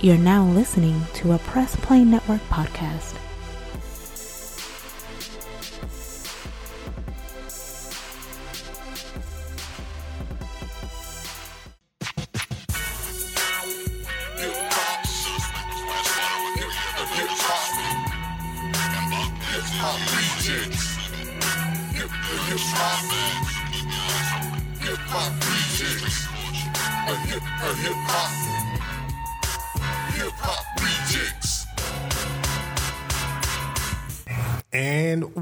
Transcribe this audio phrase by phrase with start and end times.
[0.00, 3.16] You're now listening to a Press Play Network podcast.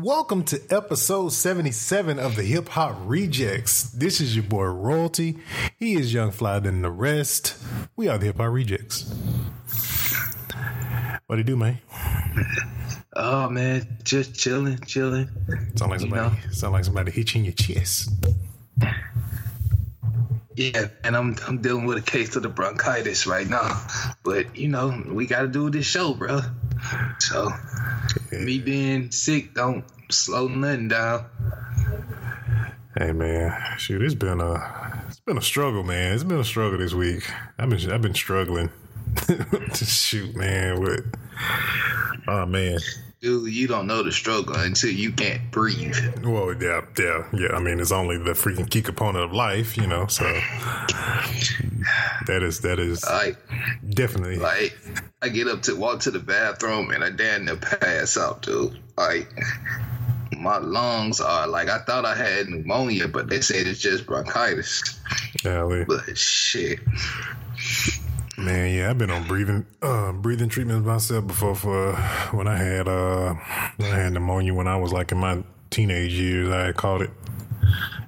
[0.06, 3.90] Welcome to episode 77 of the Hip Hop Rejectz.
[3.90, 5.36] This is your boy Royalty.
[5.80, 7.56] He is young fly than the rest.
[7.96, 9.12] We are the Hip Hop Rejectz.
[11.26, 11.80] What do you do, man?
[13.16, 15.28] Oh man, just chilling, chilling.
[15.74, 16.52] Sound like You somebody know?
[16.52, 18.08] sound like somebody hit you in your chest.
[20.54, 23.84] Yeah, and I'm I'm dealing with a case of the bronchitis right now.
[24.22, 26.42] But you know, we got to do this show, bro.
[27.18, 27.50] So
[28.30, 31.26] me being sick don't slow nothing down.
[32.98, 36.14] Hey man, shoot, it's been a it's been a struggle, man.
[36.14, 37.30] It's been a struggle this week.
[37.58, 38.70] I've been I've been struggling.
[39.74, 41.04] shoot, man, with
[42.26, 42.78] oh man.
[43.20, 45.96] Dude, you don't know the struggle until you can't breathe.
[46.22, 47.48] Well, yeah, yeah, yeah.
[47.54, 50.06] I mean, it's only the freaking key component of life, you know.
[50.06, 50.24] So
[52.26, 53.38] that is that is Like,
[53.88, 54.78] definitely like
[55.22, 58.78] I get up to walk to the bathroom and I damn near pass out, dude.
[58.96, 59.28] Like
[60.46, 65.00] my lungs are like I thought I had pneumonia, but they said it's just bronchitis.
[65.42, 65.84] golly.
[65.84, 66.78] But shit.
[68.38, 68.72] man.
[68.72, 71.96] Yeah, I've been on breathing uh, breathing treatments myself before for
[72.30, 73.34] when I had uh
[73.76, 76.48] when I had pneumonia when I was like in my teenage years.
[76.48, 77.10] I had caught it.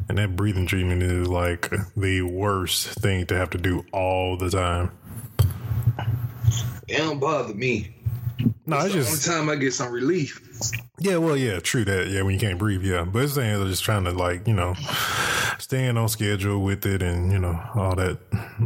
[0.08, 4.48] And that breathing treatment is like the worst thing to have to do all the
[4.48, 4.92] time.
[6.86, 7.94] It don't bother me.
[8.66, 10.40] No, it's the just only time I get some relief.
[11.00, 12.08] Yeah, well, yeah, true that.
[12.08, 13.04] Yeah, when you can't breathe, yeah.
[13.04, 14.74] But it's saying they're just trying to like, you know,
[15.58, 18.18] staying on schedule with it and, you know, all that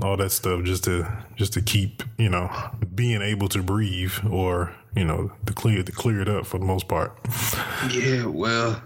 [0.03, 1.07] all that stuff just to
[1.37, 2.51] just to keep, you know,
[2.95, 6.65] being able to breathe or, you know, to clear to clear it up for the
[6.65, 7.17] most part.
[7.91, 8.83] Yeah, well,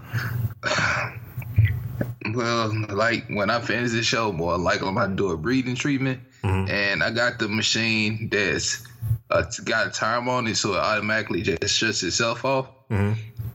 [2.32, 5.76] well, like when I finish the show, boy, like I'm about to do a breathing
[5.76, 6.70] treatment, mm-hmm.
[6.70, 8.85] and I got the machine that's
[9.30, 12.68] uh, got a time on it, so it automatically just shuts itself off.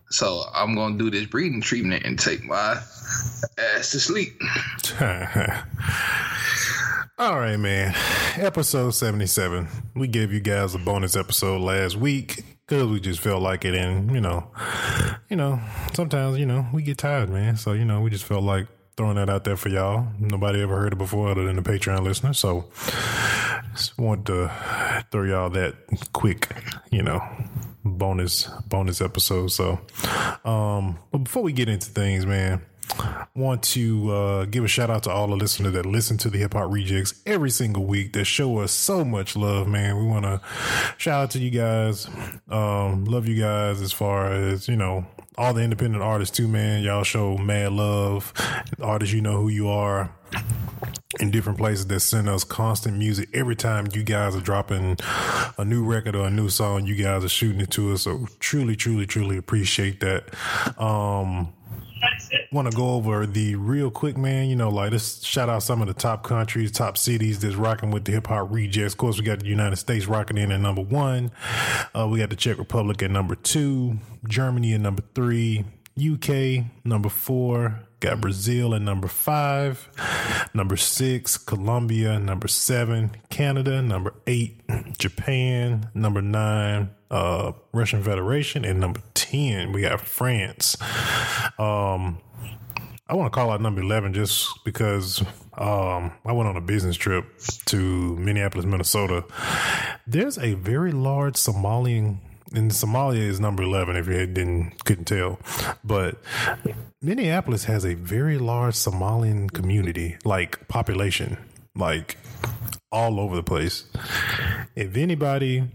[0.09, 2.81] So I'm gonna do this breathing treatment and take my
[3.57, 4.41] ass to sleep.
[7.17, 7.93] All right, man.
[8.35, 9.67] Episode 77.
[9.95, 13.75] We gave you guys a bonus episode last week because we just felt like it.
[13.75, 14.47] And, you know,
[15.29, 15.61] you know,
[15.93, 17.57] sometimes, you know, we get tired, man.
[17.57, 20.07] So, you know, we just felt like throwing that out there for y'all.
[20.19, 22.33] Nobody ever heard it before other than the Patreon listener.
[22.33, 22.65] So,
[23.73, 24.51] just want to
[25.11, 25.75] throw y'all that
[26.13, 26.49] quick,
[26.91, 27.21] you know,
[27.83, 29.51] bonus bonus episode.
[29.51, 29.79] So,
[30.45, 32.61] um, but before we get into things, man,
[33.35, 36.37] want to uh, give a shout out to all the listeners that listen to the
[36.37, 39.97] Hip Hop Rejectz every single week that show us so much love, man.
[39.97, 40.41] We want to
[40.97, 42.07] shout out to you guys.
[42.49, 45.05] Um, love you guys as far as, you know,
[45.37, 46.83] all the independent artists too, man.
[46.83, 48.33] Y'all show mad love.
[48.81, 50.13] Artists, you know who you are
[51.19, 54.97] in different places that send us constant music every time you guys are dropping
[55.57, 58.25] a new record or a new song you guys are shooting it to us so
[58.39, 60.23] truly truly truly appreciate that
[60.79, 61.51] um
[62.51, 64.49] want to go over the real quick, man.
[64.49, 67.91] You know, like let's shout out some of the top countries, top cities that's rocking
[67.91, 68.87] with the hip hop rejectz.
[68.87, 71.31] Of course, we got the United States rocking in at number one.
[71.95, 73.97] Uh, we got the Czech Republic at number two,
[74.27, 75.65] Germany at number three,
[75.99, 77.81] UK number four.
[77.99, 79.87] Got Brazil at number five,
[80.55, 84.59] number six, Colombia, number seven, Canada, number eight,
[84.97, 90.77] Japan, number nine, uh, Russian Federation, and number 10, we got France.
[91.59, 92.19] Um,
[93.07, 95.21] I want to call out number 11 just because
[95.57, 97.25] um, I went on a business trip
[97.65, 99.25] to Minneapolis, Minnesota.
[100.07, 102.19] There's a very large Somalian,
[102.53, 105.39] and Somalia is number 11 if you didn't couldn't tell.
[105.83, 106.21] But
[107.01, 111.37] Minneapolis has a very large Somalian community, like population,
[111.75, 112.17] like
[112.93, 113.85] all over the place.
[114.77, 115.65] If anybody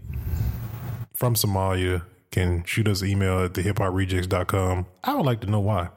[1.17, 5.59] from Somalia can shoot us an email at the hiphoprejectz.com, I would like to know
[5.59, 5.89] why.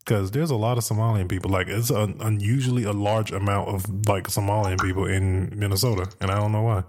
[0.00, 1.50] Because there's a lot of Somalian people.
[1.50, 6.36] Like, it's an unusually a large amount of like Somalian people in Minnesota, and I
[6.38, 6.84] don't know why.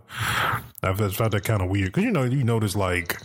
[0.83, 1.87] I've found that kind of weird.
[1.87, 3.21] Because you know, you notice like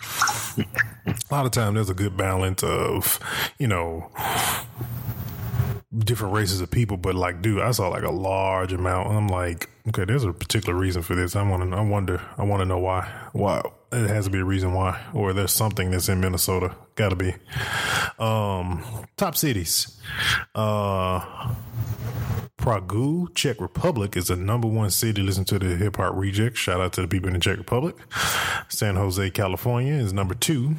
[0.59, 3.19] a lot of time there's a good balance of,
[3.59, 4.11] you know,
[5.97, 9.11] different races of people, but like, dude, I saw like a large amount.
[9.11, 11.37] I'm like, okay, there's a particular reason for this.
[11.37, 13.09] I want to, I wonder, I want to know why.
[13.33, 13.62] Why
[13.94, 16.75] it has to be a reason why, or there's something that's in Minnesota.
[16.94, 17.35] Got to be.
[18.19, 18.85] Um,
[19.17, 20.00] top cities.
[20.55, 21.55] Uh,
[22.56, 25.23] Prague, Czech Republic is the number one city.
[25.23, 26.56] Listen to the hip hop reject.
[26.56, 27.96] Shout out to the people in the Czech Republic.
[28.69, 30.76] San Jose, California is number two.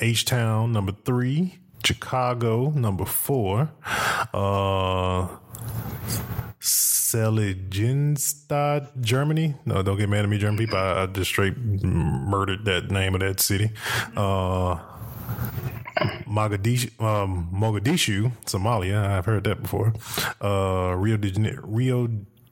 [0.00, 1.58] H Town, number three.
[1.84, 3.70] Chicago, number four.
[4.34, 5.28] Uh,
[6.60, 9.54] Seligenstadt, Germany.
[9.64, 10.78] No, don't get mad at me, German people.
[10.78, 13.70] I, I just straight murdered that name of that city.
[14.16, 14.78] Uh,
[16.26, 19.06] Mogadishu, um, Mogadishu, Somalia.
[19.06, 19.94] I've heard that before.
[20.40, 22.08] Uh, Rio de Janeiro, Rio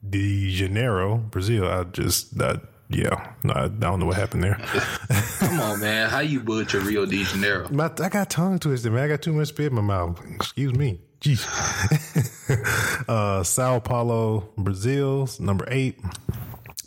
[0.07, 1.67] de Janeiro, Brazil.
[1.67, 4.55] I just that yeah, no, I don't know what happened there.
[5.39, 6.09] Come on, man.
[6.09, 7.67] How you butcher Rio de Janeiro?
[7.71, 9.03] My, I got tongue twisted, man.
[9.03, 10.21] I got too much spit in my mouth.
[10.35, 10.99] Excuse me.
[11.25, 11.41] Jeez.
[13.09, 15.99] uh, Sao Paulo, Brazil, number eight.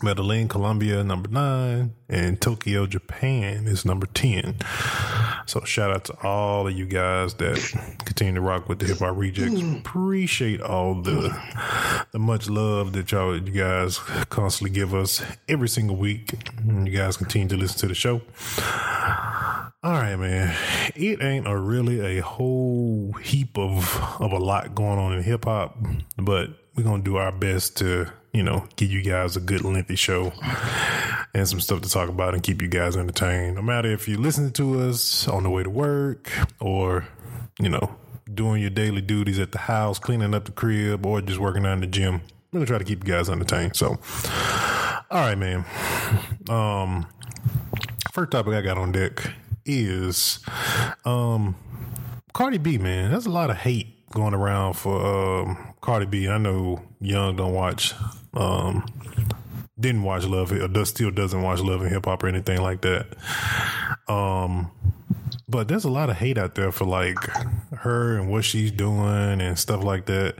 [0.00, 4.54] Medellin, Colombia, number nine, and Tokyo, Japan is number 10.
[5.46, 7.58] So shout out to all of you guys that
[8.04, 9.80] continue to rock with the hip hop rejectz.
[9.80, 11.36] Appreciate all the
[12.12, 13.98] the much love that y'all you guys
[14.28, 16.32] constantly give us every single week.
[16.64, 18.20] You guys continue to listen to the show.
[19.80, 20.56] All right, man.
[20.96, 25.44] It ain't a really a whole heap of of a lot going on in hip
[25.44, 25.78] hop,
[26.16, 29.94] but we're gonna do our best to you know give you guys a good lengthy
[29.94, 30.32] show
[31.32, 33.54] and some stuff to talk about and keep you guys entertained.
[33.54, 36.28] No matter if you're listening to us on the way to work
[36.58, 37.06] or
[37.60, 37.94] you know
[38.34, 41.74] doing your daily duties at the house, cleaning up the crib, or just working out
[41.74, 42.20] in the gym.
[42.50, 43.76] We're gonna try to keep you guys entertained.
[43.76, 43.90] So,
[45.08, 45.64] all right, man.
[46.48, 47.06] Um,
[48.10, 49.34] first topic I got on deck
[49.68, 50.40] is
[51.04, 51.54] um
[52.32, 53.10] Cardi B, man.
[53.10, 55.04] There's a lot of hate going around for
[55.46, 56.28] um Cardi B.
[56.28, 57.94] I know Young don't watch
[58.34, 58.84] um
[59.78, 62.80] didn't watch Love or does still doesn't watch Love and Hip Hop or anything like
[62.80, 63.06] that.
[64.08, 64.70] Um
[65.48, 67.16] but there's a lot of hate out there for like
[67.78, 70.36] her and what she's doing and stuff like that.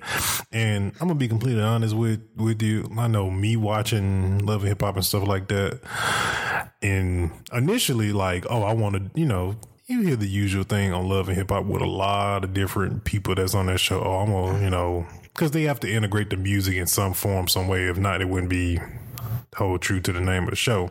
[0.53, 2.91] And I'm gonna be completely honest with with you.
[2.97, 5.81] I know me watching Love and Hip Hop and stuff like that.
[6.83, 9.57] And initially, like, oh, I want to, you know,
[9.87, 13.05] you hear the usual thing on Love and Hip Hop with a lot of different
[13.05, 14.01] people that's on that show.
[14.01, 17.49] Oh, I'm gonna, you know, because they have to integrate the music in some form,
[17.49, 17.85] some way.
[17.89, 18.79] If not, it wouldn't be
[19.57, 20.91] hold true to the name of the show.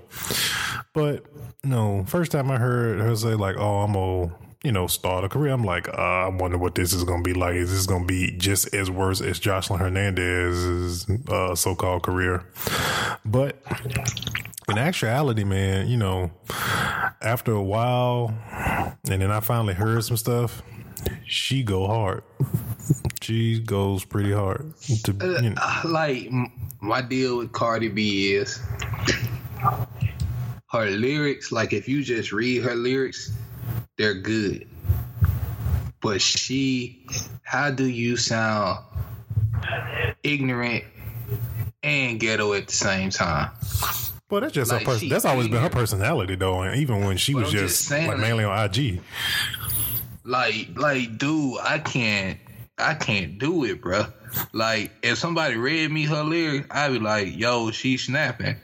[0.94, 1.25] But
[1.63, 5.30] no, first time I heard her say like, "Oh, I'm gonna." You know, start a
[5.30, 5.54] career.
[5.54, 7.54] I'm like, uh, I wonder what this is going to be like.
[7.54, 12.44] Is this going to be just as worse as Joseline Hernandez's uh, so-called career?
[13.24, 13.62] But
[14.68, 16.31] in actuality, man, you know,
[17.21, 18.33] after a while,
[19.09, 20.63] and then I finally heard some stuff.
[21.25, 22.23] She go hard.
[23.21, 24.73] She goes pretty hard.
[25.03, 26.29] To uh, you know, like
[26.81, 28.59] my deal with Cardi B is
[30.71, 31.51] her lyrics.
[31.51, 33.31] Like if you just read her lyrics,
[33.97, 34.67] they're good.
[36.01, 37.05] But she,
[37.44, 38.79] how do you sound
[40.23, 40.83] ignorant
[41.83, 43.51] and ghetto at the same time?
[44.29, 44.94] Well, that's just Like, her.
[44.99, 46.61] Pers- that's always been her personality, though.
[46.61, 49.01] And even when she was I'm just, just saying, like- mainly on IG.
[50.27, 52.38] Like, like, dude, I can't,
[52.77, 54.07] I can't do it, bro.
[54.51, 58.57] Like, if somebody read me her lyrics, I'd be like, yo, she's snapping.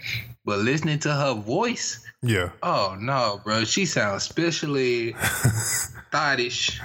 [0.44, 5.14] But listening to her voice, Yeah, oh no, bro, she sounds especially
[6.12, 6.82] thottish,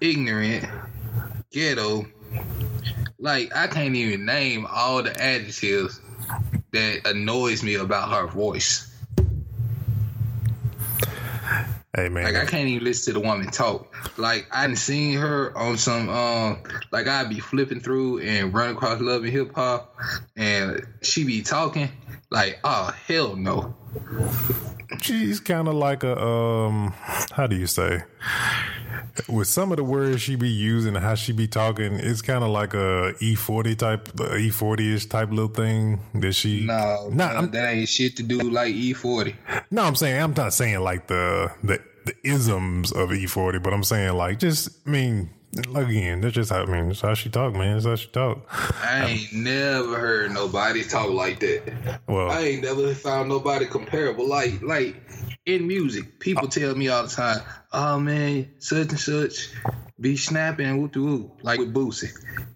[0.00, 0.64] ignorant,
[1.50, 2.06] ghetto.
[3.18, 6.00] Like, I can't even name all the adjectives
[6.72, 8.93] that annoys me about her voice.
[11.94, 13.94] Hey man, Like I can't even listen to the woman talk.
[14.18, 16.58] Like I done seen her on some um
[16.90, 19.96] like I'd be flipping through and run across love and hip hop
[20.36, 21.88] and she be talking
[22.30, 23.74] like oh hell no.
[25.00, 26.92] she's kind of like a um,
[27.32, 28.02] how do you say?
[29.28, 32.42] With some of the words she be using and how she be talking, it's kind
[32.42, 36.66] of like a E forty type, E forty ish type little thing that she.
[36.66, 39.36] No, Nah, no that ain't shit to do like E forty.
[39.70, 43.84] No, I'm saying I'm not saying like the the, the isms of E40, but I'm
[43.84, 45.30] saying like just I mean
[45.74, 47.74] again, that's just how I mean that's how she talk, man.
[47.74, 48.46] That's how she talk.
[48.82, 52.00] I ain't never heard nobody talk like that.
[52.06, 54.28] Well, I ain't never found nobody comparable.
[54.28, 54.96] Like like
[55.46, 57.40] in music, people tell me all the time,
[57.72, 59.50] "Oh man, such and such
[60.00, 62.12] be snapping and whoop de whoop like with Boosie."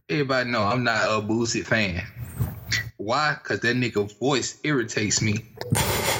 [0.09, 2.02] Everybody know I'm not a Boosie fan.
[2.97, 3.37] Why?
[3.43, 5.45] Cause that nigga voice irritates me.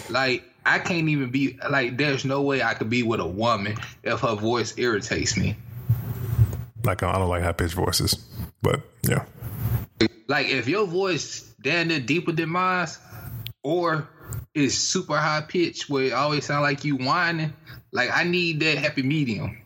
[0.09, 1.97] Like I can't even be like.
[1.97, 5.57] There's no way I could be with a woman if her voice irritates me.
[6.88, 8.14] Like I don't like high pitched voices.
[8.62, 9.25] But yeah.
[10.26, 12.88] Like if your voice down there deeper than mine,
[13.62, 14.09] or
[14.54, 17.52] is super high pitched where it always sound like you whining,
[17.92, 19.59] like I need that happy medium.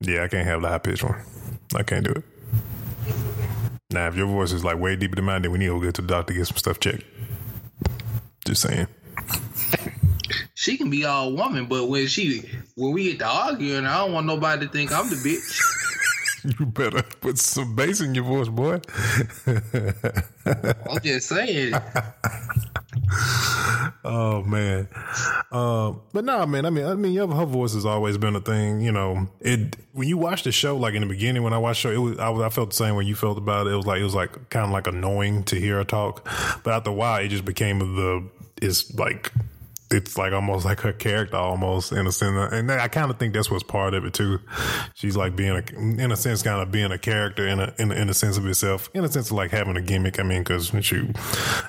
[0.00, 1.22] Yeah, I can't have the high pitched one.
[1.74, 2.24] I can't do it.
[3.92, 5.90] Now, if your voice is like way deeper than mine, then we need to go
[5.90, 7.04] to the doctor to get some stuff checked.
[8.46, 8.86] Just saying.
[10.54, 12.42] She can be all woman, but when she
[12.76, 15.79] when we get to arguing, I don't want nobody to think I'm the bitch.
[16.58, 18.80] You better put some bass in your voice, boy.
[20.46, 21.74] I'm just saying.
[24.04, 24.88] oh man,
[25.52, 26.66] uh, but no, man.
[26.66, 28.80] I mean, I mean, her voice has always been a thing.
[28.80, 31.82] You know, it when you watch the show, like in the beginning when I watched
[31.82, 33.72] the show, it was I, was, I felt the same way you felt about it.
[33.72, 36.26] It was like it was like kind of like annoying to hear her talk,
[36.62, 38.28] but after a while, it just became the
[38.62, 39.32] it's like
[39.90, 42.52] it's like almost like her character almost in a sense.
[42.52, 44.40] And i kind of think that's what's part of it too.
[44.94, 47.90] She's like being a in a sense kind of being a character in a in
[47.90, 48.88] a, in a sense of itself.
[48.94, 51.16] In a sense of like having a gimmick i mean because shoot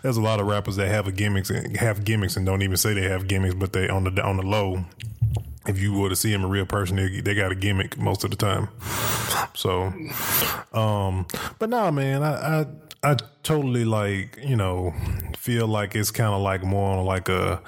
[0.04, 2.78] there's a lot of rappers that have a gimmicks and have gimmicks and don't even
[2.78, 4.84] say they have gimmicks but they on the on the low
[5.68, 8.24] if you were to see him a real person, they, they got a gimmick most
[8.24, 8.70] of the time.
[9.53, 9.94] So,
[10.74, 11.25] um,
[11.60, 12.65] but nah, man, I, I,
[13.03, 14.94] I totally like, you know,
[15.38, 17.62] feel like it's kind of like more like a,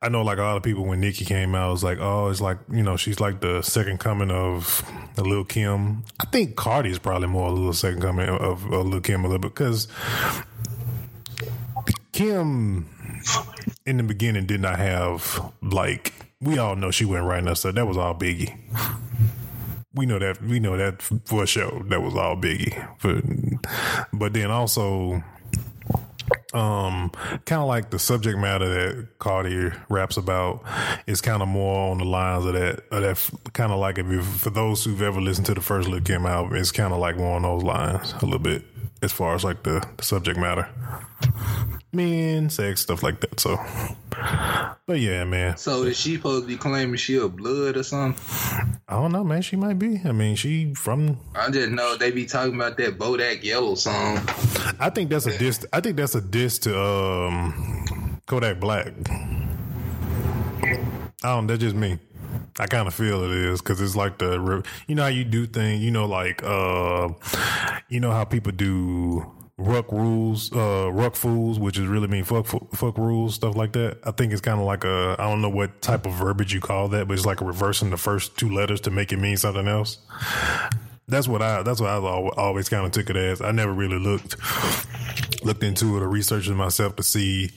[0.00, 2.28] I know like a lot of people when Nicki came out, it was like, oh,
[2.28, 4.84] it's like, you know, she's like the second coming of
[5.16, 6.04] a Lil Kim.
[6.20, 9.28] I think Cardi is probably more a little second coming of a Lil Kim a
[9.28, 9.86] little bit because
[12.12, 12.86] Kim
[13.86, 17.74] in the beginning did not have like we all know she wasn't writing us stuff.
[17.74, 18.58] That was all Biggie.
[19.94, 20.40] We know that.
[20.40, 21.82] We know that for sure.
[21.90, 22.72] That was all Biggie.
[23.02, 25.22] But, but then also,
[26.54, 27.10] um,
[27.44, 30.64] kind of like the subject matter that Cardi raps about
[31.06, 32.84] is kind of more on the lines of that.
[32.90, 35.90] Of that kind of like if you, for those who've ever listened to the first
[35.90, 38.64] Lil Kim album, it's kind of like more on those lines a little bit
[39.02, 40.68] as far as like the, the subject matter
[41.92, 43.38] men, sex, stuff like that.
[43.38, 43.58] So,
[44.86, 45.56] but yeah, man.
[45.56, 48.20] So is she supposed to be claiming she a blood or something?
[48.88, 49.42] I don't know, man.
[49.42, 50.00] She might be.
[50.04, 51.18] I mean, she from.
[51.34, 54.18] I just know they be talking about that Bodak Yellow song.
[54.80, 55.64] I think that's a diss.
[55.72, 58.92] I think that's a diss to um Kodak Black.
[61.24, 61.46] I don't.
[61.46, 61.98] That's just me.
[62.58, 65.46] I kind of feel it is because it's like the you know how you do
[65.46, 65.82] things.
[65.82, 67.08] You know, like uh,
[67.88, 69.26] you know how people do
[69.58, 73.98] ruck rules, uh, ruck fools, which is really mean fuck, fuck rules, stuff like that.
[74.04, 76.60] I think it's kind of like a, I don't know what type of verbiage you
[76.60, 79.68] call that, but it's like reversing the first two letters to make it mean something
[79.68, 79.98] else.
[81.08, 83.42] That's what I, that's what I always kind of took it as.
[83.42, 84.36] I never really looked,
[85.44, 87.50] looked into it or researched it myself to see,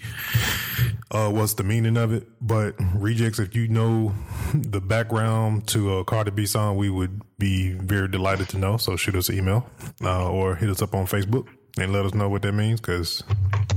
[1.12, 2.28] uh, what's the meaning of it.
[2.42, 4.14] But rejects, if you know
[4.54, 8.78] the background to a Cardi B song, we would be very delighted to know.
[8.78, 9.70] So shoot us an email,
[10.04, 13.24] uh, or hit us up on Facebook and let us know what that means because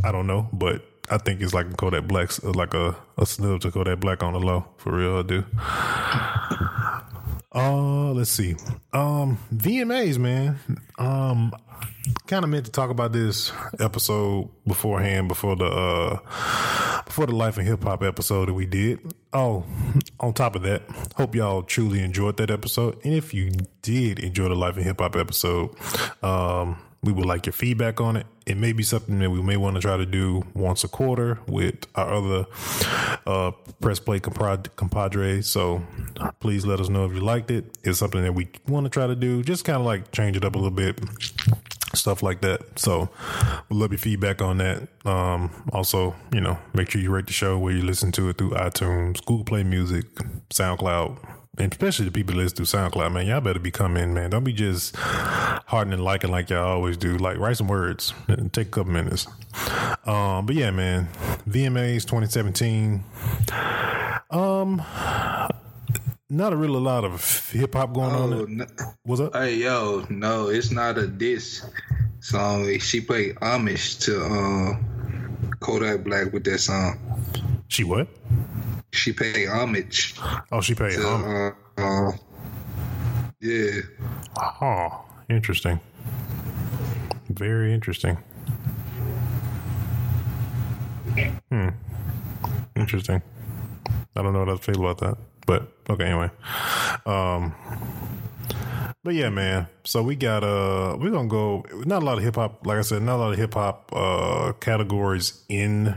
[0.04, 3.70] I don't know, but I think it's like Kodak Black's like a a snub to
[3.70, 5.22] Kodak Black on the low for real.
[5.22, 5.44] Do.
[7.54, 8.56] Uh, let's see.
[8.92, 10.58] Um, VMAs, man.
[10.98, 11.52] Um,
[12.26, 17.56] kind of meant to talk about this episode beforehand, before the uh, before the life
[17.56, 19.00] and hip hop episode that we did.
[19.32, 19.64] Oh,
[20.20, 20.82] on top of that,
[21.16, 22.98] hope y'all truly enjoyed that episode.
[23.04, 23.50] And if you
[23.82, 25.74] did enjoy the life and hip hop episode,
[26.22, 28.26] um, we would like your feedback on it.
[28.46, 31.38] It may be something that we may want to try to do once a quarter
[31.46, 32.46] with our other
[33.26, 35.48] uh, press play compadres.
[35.48, 35.82] So
[36.40, 37.78] please let us know if you liked it.
[37.84, 39.42] It's something that we want to try to do.
[39.42, 40.98] Just kind of like change it up a little bit,
[41.94, 42.78] stuff like that.
[42.78, 43.10] So
[43.68, 44.88] we'd love your feedback on that.
[45.04, 48.38] Um, also, you know, make sure you rate the show where you listen to it
[48.38, 50.06] through iTunes, Google Play Music,
[50.50, 51.18] SoundCloud,
[51.58, 54.30] and especially the people that listen to SoundCloud, man, y'all better be coming, man.
[54.30, 57.18] Don't be just hardening and liking like y'all always do.
[57.18, 58.14] Like, write some words.
[58.52, 59.26] Take a couple minutes.
[60.06, 61.08] Um, but yeah, man,
[61.48, 63.02] VMAs 2017.
[64.30, 64.82] Um,
[66.30, 68.56] not a real a lot of hip hop going oh, on.
[68.58, 68.66] No,
[69.02, 69.34] What's up?
[69.34, 71.64] Hey, yo, no, it's not a diss
[72.20, 72.78] song.
[72.78, 76.98] She played homage to um, Kodak Black with that song.
[77.68, 78.08] She what?
[78.98, 80.14] She pay homage.
[80.52, 81.54] Oh, she paid to, homage.
[81.78, 82.12] Uh, uh,
[83.40, 83.80] yeah.
[84.60, 85.80] Oh, interesting.
[87.28, 88.18] Very interesting.
[91.50, 91.68] Hmm.
[92.76, 93.22] Interesting.
[94.16, 96.04] I don't know what I feel about that, but okay.
[96.04, 96.30] Anyway,
[97.06, 97.54] um,
[99.08, 99.68] but yeah, man.
[99.84, 102.82] So we got uh we're gonna go not a lot of hip hop, like I
[102.82, 105.96] said, not a lot of hip hop uh categories in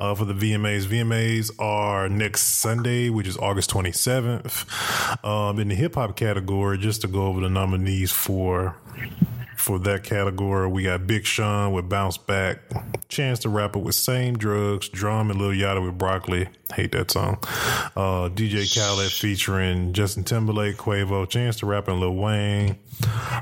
[0.00, 0.86] uh for the VMAs.
[0.86, 4.66] VMAs are next Sunday, which is August twenty seventh.
[5.24, 8.74] Um in the hip hop category, just to go over the nominees for
[9.56, 12.58] for that category, we got Big Sean with Bounce Back,
[13.08, 16.48] Chance the Rapper with Same Drugs, DRAM and Lil Yachty with Broccoli.
[16.74, 17.38] Hate that song.
[17.96, 22.78] Uh, DJ Khaled featuring Justin Timberlake, Quavo, Chance the Rapper, and Lil Wayne.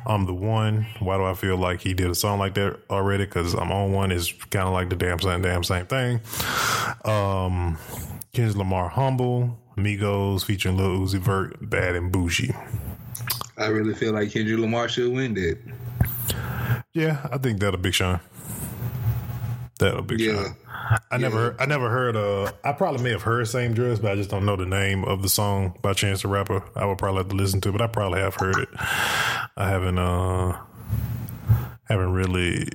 [0.06, 0.86] I'm the one.
[1.00, 3.24] Why do I feel like he did a song like that already?
[3.24, 6.20] Because I'm on one is kind of like the damn same damn same thing.
[7.04, 7.78] Um,
[8.32, 12.54] Kendrick Lamar, Humble, Migos featuring Lil Uzi Vert, Bad and Bougie.
[13.56, 15.58] I really feel like Kendrick Lamar should win that.
[16.94, 18.20] Yeah, I think that'll Big Sean.
[19.80, 20.34] That'll Big Yeah.
[20.44, 20.56] Sean.
[21.10, 22.14] I never, heard, I never heard.
[22.14, 25.04] Uh, I probably may have heard "Same Drugs," but I just don't know the name
[25.04, 26.62] of the song by Chance the Rapper.
[26.76, 28.68] I would probably have to listen to, it, but I probably have heard it.
[28.78, 30.58] I haven't, uh,
[31.88, 32.68] haven't really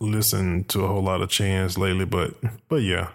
[0.00, 2.34] listened to a whole lot of Chance lately, but,
[2.68, 3.10] but yeah.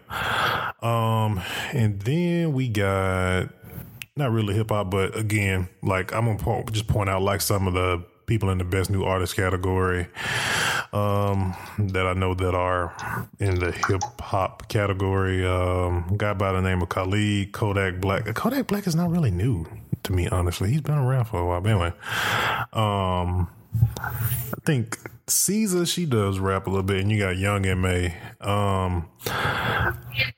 [0.81, 1.41] Um,
[1.73, 3.49] and then we got
[4.15, 7.67] not really hip hop, but again, like I'm gonna po- just point out like some
[7.67, 10.07] of the people in the best new artist category
[10.93, 12.93] um, that I know that are
[13.39, 15.45] in the hip hop category.
[15.45, 18.33] Um, guy by the name of Khalid, Kodak Black.
[18.35, 19.65] Kodak Black is not really new
[20.03, 20.69] to me, honestly.
[20.69, 21.59] He's been around for a while.
[21.59, 21.93] But anyway,
[22.71, 23.49] um,
[23.99, 28.15] I think Caesar she does rap a little bit, and you got Young M.A.
[28.39, 29.93] Um, I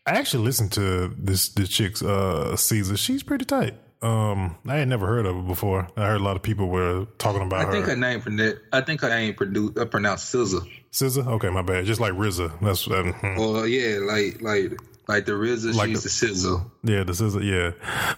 [0.05, 2.97] actually listened to this this chick's uh Caesar.
[2.97, 3.75] She's pretty tight.
[4.01, 5.87] Um, I had never heard of her before.
[5.95, 7.91] I heard a lot of people were talking about I think her.
[7.91, 8.57] her name.
[8.73, 10.61] I think her name produ- uh, pronounced Scissor.
[10.89, 11.21] Scissor?
[11.21, 11.85] Okay, my bad.
[11.85, 12.59] Just like RZA.
[12.61, 13.39] That's um, hmm.
[13.39, 16.57] Or yeah, like like like the RZA, Like she's the- the, Scissor.
[16.83, 17.43] yeah, the Scissor.
[17.43, 17.71] Yeah,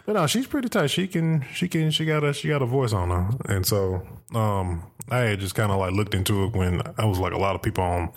[0.05, 0.87] but no, she's pretty tight.
[0.87, 4.07] She can, she can, she got a, she got a voice on her, and so
[4.33, 7.37] um, I had just kind of like looked into it when I was like a
[7.37, 8.09] lot of people on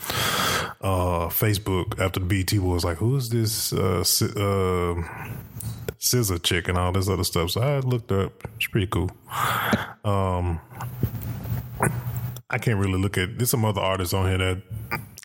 [0.82, 4.04] uh Facebook after the BET was like, who's this uh,
[4.36, 5.02] uh
[6.06, 7.50] Scissor chick and all this other stuff.
[7.50, 8.32] So I looked up.
[8.56, 9.10] It's pretty cool.
[10.04, 10.60] Um,
[12.48, 13.38] I can't really look at.
[13.38, 14.62] There's some other artists on here that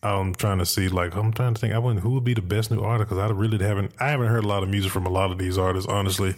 [0.02, 0.90] I'm trying to see.
[0.90, 1.74] Like I'm trying to think.
[1.74, 3.94] I wonder who would be the best new artist because I really haven't.
[4.00, 5.88] I haven't heard a lot of music from a lot of these artists.
[5.88, 6.34] Honestly,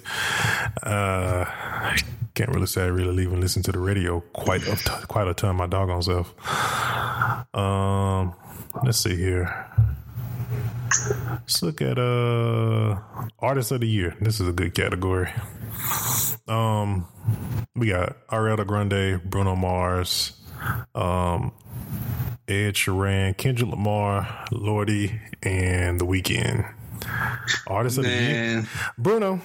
[0.83, 1.97] uh, I
[2.35, 4.61] can't really say I really even listen to the radio quite
[5.07, 5.55] quite a ton.
[5.55, 6.33] My doggone self.
[7.55, 8.33] Um,
[8.83, 9.67] let's see here.
[11.29, 12.99] Let's look at uh
[13.39, 14.15] artist of the year.
[14.21, 15.29] This is a good category.
[16.47, 17.07] Um,
[17.75, 20.33] we got Ariana Grande, Bruno Mars,
[20.95, 21.51] um,
[22.47, 26.73] Ed Sheeran, Kendrick Lamar, Lordy, and The Weeknd.
[27.67, 29.41] Artist of the year, Bruno.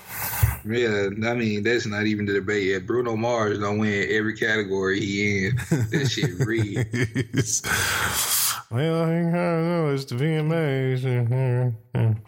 [0.65, 2.87] yeah, I mean that's not even the debate yet.
[2.87, 5.57] Bruno Mars don't win every category he in.
[5.57, 6.85] That shit real.
[8.71, 9.91] well, I think I know.
[9.95, 11.03] It's the VMAs.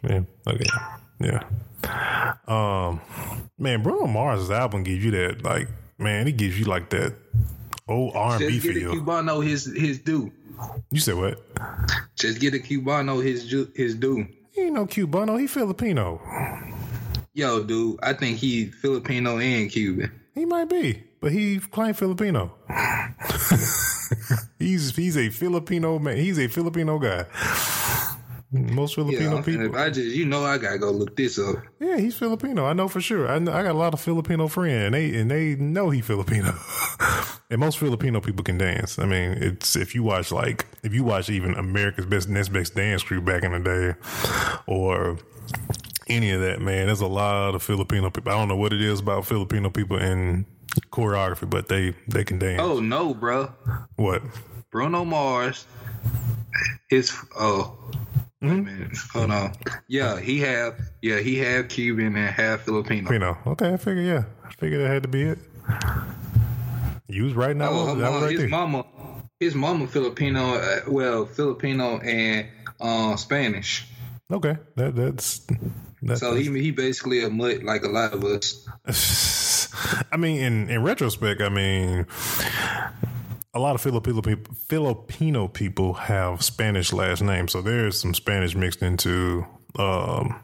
[0.02, 0.22] Yeah.
[0.46, 0.66] Okay.
[1.20, 2.34] Yeah.
[2.46, 3.00] Um,
[3.58, 7.14] man, Bruno Mars' album gives you that like, man, it gives you like that
[7.88, 8.94] old R and B Just get a feel.
[8.94, 10.32] Cubano his his due.
[10.90, 11.42] You said what?
[12.16, 14.26] Just get a Cubano his ju- his due.
[14.52, 15.38] He ain't no Cubano.
[15.38, 16.20] He Filipino.
[17.32, 20.10] Yo, dude, I think he Filipino and Cuban.
[20.34, 22.52] He might be, but he claimed Filipino.
[24.60, 26.16] he's he's a Filipino man.
[26.16, 27.24] He's a Filipino guy.
[28.52, 29.66] Most Filipino Yeah, people.
[29.66, 31.56] if I just you know I gotta go look this up.
[31.78, 32.66] Yeah, he's Filipino.
[32.66, 33.28] I know for sure.
[33.28, 36.00] I, know, I got a lot of Filipino friends, and they and they know he
[36.00, 36.52] Filipino.
[37.50, 38.98] and most Filipino people can dance.
[38.98, 42.74] I mean, it's if you watch like if you watch even America's Best Next Best
[42.74, 43.94] Dance Crew back in the day,
[44.66, 45.18] or
[46.08, 48.32] any of that, man, there's a lot of Filipino people.
[48.32, 50.44] I don't know what it is about Filipino people in
[50.90, 52.60] choreography, but they they can dance.
[52.60, 53.52] Oh no, bro.
[53.94, 54.22] What?
[54.70, 55.66] Bruno Mars.
[56.88, 57.76] His oh.
[58.42, 58.96] Wait a minute.
[59.12, 59.52] Hold on.
[59.86, 63.08] Yeah, he have yeah, he have Cuban and half Filipino.
[63.08, 63.38] Filipino.
[63.48, 65.38] Okay, I figure yeah, I figured that had to be it.
[67.06, 67.68] You was right now.
[67.70, 68.48] Oh, that was right his there.
[68.48, 68.86] mama
[69.40, 72.46] his mama Filipino uh, well, Filipino and
[72.80, 73.86] uh, Spanish.
[74.30, 75.46] Okay, that that's.
[76.02, 78.66] That, So he he basically a mutt like a lot of us.
[80.12, 82.06] I mean, in in retrospect, I mean,
[83.54, 88.54] a lot of Filipino people, Filipino people have Spanish last names, so there's some Spanish
[88.54, 89.44] mixed into
[89.78, 90.40] um,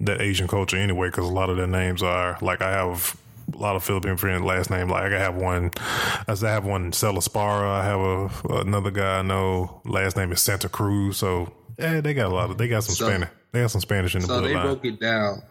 [0.00, 1.08] that Asian culture anyway.
[1.08, 3.16] Because a lot of their names are like I have
[3.52, 4.88] a lot of Philippine friends last name.
[4.88, 5.70] Like I have one,
[6.28, 7.68] as I have one Celaspara.
[7.68, 11.18] I have a another guy I know last name is Santa Cruz.
[11.18, 13.28] So yeah, they got a lot of they got some So- Spanish.
[13.52, 14.62] They got some Spanish in the So they bloodline.
[14.62, 15.42] broke it down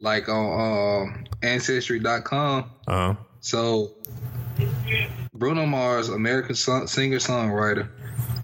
[0.00, 2.70] like on um, ancestry.com.
[2.88, 3.14] uh-huh.
[3.40, 3.90] So
[5.34, 7.88] Bruno Mars, American song, singer songwriter,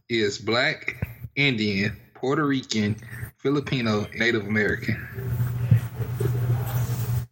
[0.09, 2.97] is black, Indian, Puerto Rican,
[3.37, 4.97] Filipino, Native American.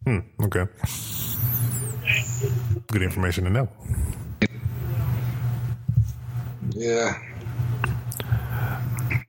[0.05, 0.65] Hmm, okay.
[2.91, 3.69] Good information to know.
[6.69, 7.19] Yeah.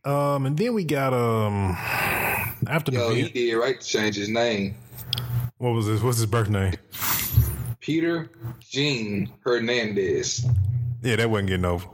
[0.05, 1.71] Um, and then we got um
[2.67, 4.75] after the Yo, he did right to change his name.
[5.57, 6.75] what was his what's his birth name?
[7.89, 8.29] Peter
[8.61, 10.45] Jean Hernandez.
[11.03, 11.87] Yeah, that wasn't getting over.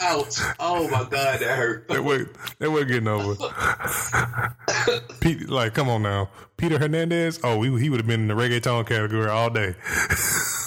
[0.00, 0.40] Ouch.
[0.58, 1.86] Oh my god, that hurt.
[1.86, 3.36] That wasn't that wasn't getting over.
[5.20, 7.38] Pete, like, come on now, Peter Hernandez.
[7.44, 9.76] Oh, he he would have been in the reggaeton category all day.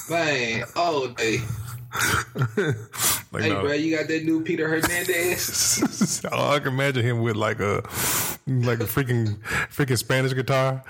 [0.09, 1.39] Man, all day.
[3.31, 3.61] Like, Hey, no.
[3.61, 6.25] bro, you got that new Peter Hernandez?
[6.31, 7.83] oh, I can imagine him with like a
[8.47, 9.37] like a freaking
[9.71, 10.83] freaking Spanish guitar.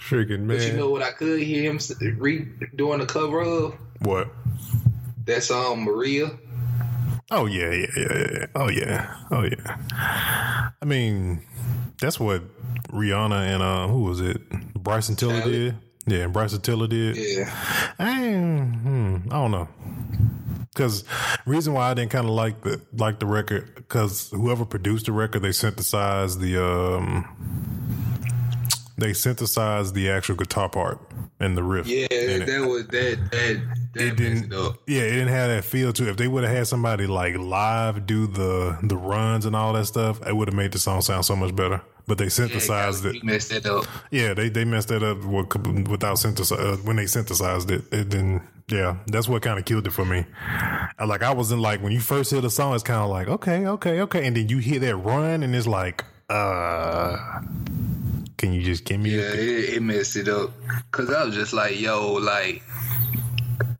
[0.00, 0.58] freaking man.
[0.58, 3.74] But you know what I could hear him s- re doing the cover of?
[4.00, 4.28] what?
[5.26, 6.30] That song Maria.
[7.30, 8.46] Oh yeah, yeah, yeah, yeah.
[8.54, 9.76] Oh yeah, oh yeah.
[10.82, 11.42] I mean,
[12.00, 12.42] that's what
[12.88, 14.40] Rihanna and uh, who was it?
[14.74, 15.52] Bryson Tiller Tally.
[15.52, 15.76] did.
[16.06, 17.16] Yeah, and Bryson Tiller did.
[17.16, 17.50] Yeah.
[17.98, 19.68] I, hmm, I don't know.
[20.72, 21.04] Because
[21.46, 25.12] reason why I didn't kind of like the like the record because whoever produced the
[25.12, 27.63] record they synthesized the um
[28.96, 31.00] they synthesized the actual guitar part
[31.40, 31.86] and the riff.
[31.86, 32.46] Yeah, in it.
[32.46, 33.62] that was that that
[33.94, 34.52] that it messed didn't.
[34.52, 34.76] it up.
[34.86, 36.10] Yeah, it didn't have that feel to it.
[36.10, 39.86] If they would have had somebody like live do the the runs and all that
[39.86, 41.80] stuff, it would have made the song sound so much better.
[42.06, 43.14] But they synthesized it.
[43.14, 43.86] He messed that up.
[44.10, 47.82] Yeah, they they messed that up with- without synthesize uh, when they synthesized it.
[47.92, 48.42] It didn't.
[48.68, 50.24] Yeah, that's what kind of killed it for me.
[50.98, 53.28] I, like I wasn't like when you first hear the song, it's kind of like
[53.28, 57.16] okay, okay, okay, and then you hear that run, and it's like, uh,
[58.36, 59.10] can you just give me?
[59.10, 60.50] Yeah, it, it messed it up.
[60.90, 62.62] Cause I was just like, yo, like,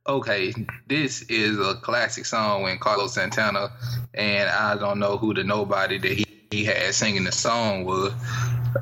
[0.06, 0.52] okay,
[0.86, 3.70] this is a classic song when Carlos Santana
[4.12, 8.12] and I don't know who the nobody that he, he had singing the song was,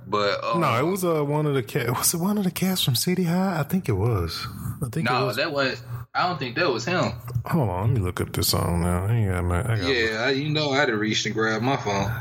[0.07, 1.91] but um, no, it was uh one of the cats.
[1.91, 3.61] Was it one of the cats from City High?
[3.61, 4.47] I think it was.
[4.83, 5.37] I think it no, was.
[5.37, 5.83] that was.
[6.15, 7.13] I don't think that was him.
[7.47, 9.07] Hold on, let me look up this song now.
[9.07, 11.35] I ain't got my, I got Yeah, I, you know, I had to reach and
[11.35, 12.13] grab my phone.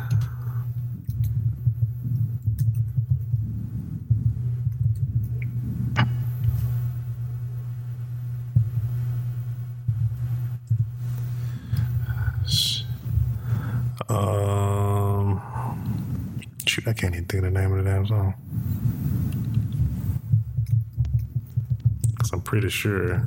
[14.12, 15.41] Um,
[16.67, 18.34] shoot, I can't even think of the name of the damn song.
[22.19, 23.24] Cause I'm pretty sure.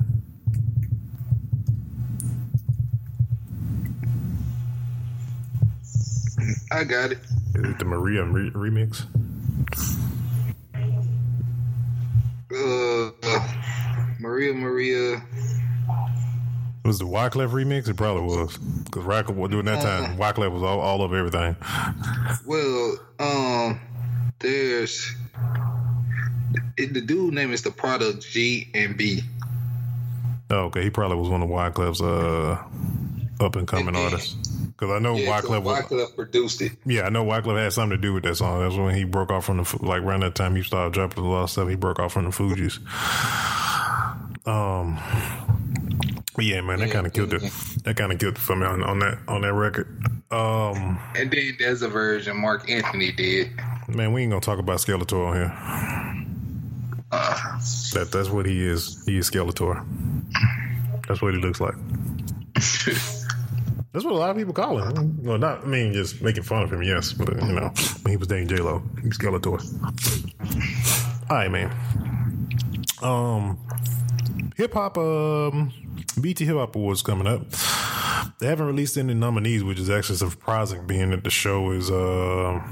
[6.70, 7.18] I got it.
[7.54, 9.06] Is it the Maria re- remix?
[12.54, 13.10] Uh,
[14.20, 15.22] Maria, Maria.
[16.94, 17.88] Was the Wyclef remix?
[17.88, 18.56] It probably was.
[18.56, 21.56] Because Wyclef, during that time, Wyclef was all, all over everything.
[22.46, 23.80] Well, um,
[24.38, 25.12] there's
[26.76, 29.22] it, the dude name is the product G and B.
[30.50, 30.84] Oh, okay.
[30.84, 32.62] He probably was one of Wyclef's uh,
[33.44, 34.34] up and coming artists.
[34.34, 35.80] Because I know Yeah, Wyclef was.
[35.80, 36.72] Wyclef produced it.
[36.86, 38.60] Yeah, I know Wyclef had something to do with that song.
[38.60, 41.28] That's when he broke off from the like around that time he started dropping a
[41.28, 41.68] lot of stuff.
[41.68, 42.78] He broke off from the Fugees.
[44.46, 44.98] Um,
[46.38, 47.42] yeah, man, that kind of killed it.
[47.84, 49.86] That kind of killed it for me on, on that on that record.
[50.30, 53.50] Um, And then there's a version Marc Anthony did.
[53.88, 55.52] man, we ain't gonna talk about Skeletor on here.
[57.12, 57.58] Uh,
[57.92, 59.04] That that's what he is.
[59.06, 59.84] He is Skeletor.
[61.06, 61.74] That's what he looks like.
[63.92, 65.22] That's what a lot of people call him.
[65.22, 67.68] Well, not I mean just making fun of him, yes, but you know
[68.02, 69.60] when he was dating J Lo, he's Skeletor.
[71.30, 71.70] All right, man.
[73.02, 73.56] Um,
[74.56, 74.98] hip hop.
[74.98, 75.72] Um,
[76.20, 77.42] BET Hip Hop Awards coming up.
[78.38, 82.62] They haven't released any nominees, which is actually surprising, being that the show is uh,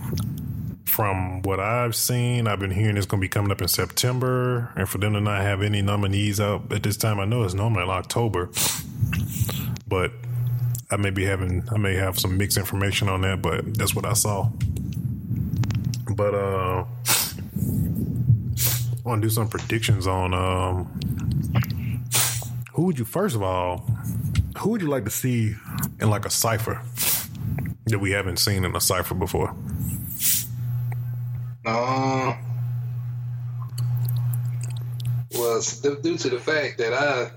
[0.86, 4.72] from what I've seen, I've been hearing it's going to be coming up in September,
[4.76, 7.54] and for them to not have any nominees out at this time, I know it's
[7.54, 8.50] normally in October,
[9.88, 10.12] but
[10.90, 14.04] I may be having, I may have some mixed information on that, but that's what
[14.04, 14.50] I saw.
[16.14, 16.84] But uh,
[19.04, 21.31] I want to do some predictions on um,
[22.72, 23.78] who would you first of all,
[24.58, 25.54] who would you like to see
[26.00, 26.80] in like a cipher
[27.86, 29.54] that we haven't seen in a cipher before?
[31.64, 32.34] uh,
[35.34, 35.60] well,
[36.02, 37.30] due to the fact that I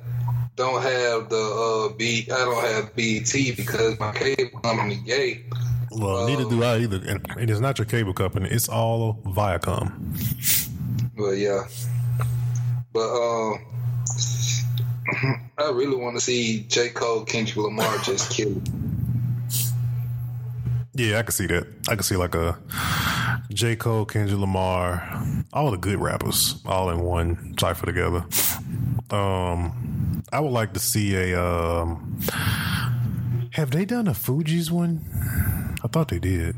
[0.56, 5.46] don't have the uh, B, I don't have BET because my cable company gay.
[5.92, 7.02] Well, neither do I either.
[7.08, 8.50] And it is not your cable company.
[8.50, 9.92] It's all Viacom.
[11.18, 11.64] Well, yeah,
[12.92, 13.66] but um,
[15.58, 18.62] I really want to see J Cole, Kendrick Lamar just kill.
[20.98, 21.68] Yeah, I can see that.
[21.90, 22.58] I can see like a
[23.52, 23.76] J.
[23.76, 28.26] Cole, Kendrick Lamar, all the good rappers, all in one cipher together.
[29.10, 31.42] Um, I would like to see a.
[31.42, 32.20] Um,
[33.52, 35.02] have they done a Fugees one?
[35.84, 36.56] I thought they did.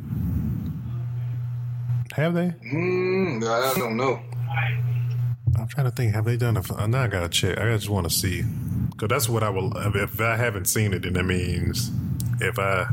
[2.13, 2.53] Have they?
[2.71, 4.19] Mm, I don't know.
[5.57, 6.13] I'm trying to think.
[6.13, 6.87] Have they done a?
[6.87, 7.57] Now I gotta check.
[7.57, 8.43] I just want to see
[8.91, 9.75] because that's what I will.
[9.95, 11.91] If I haven't seen it, then that means
[12.39, 12.87] if I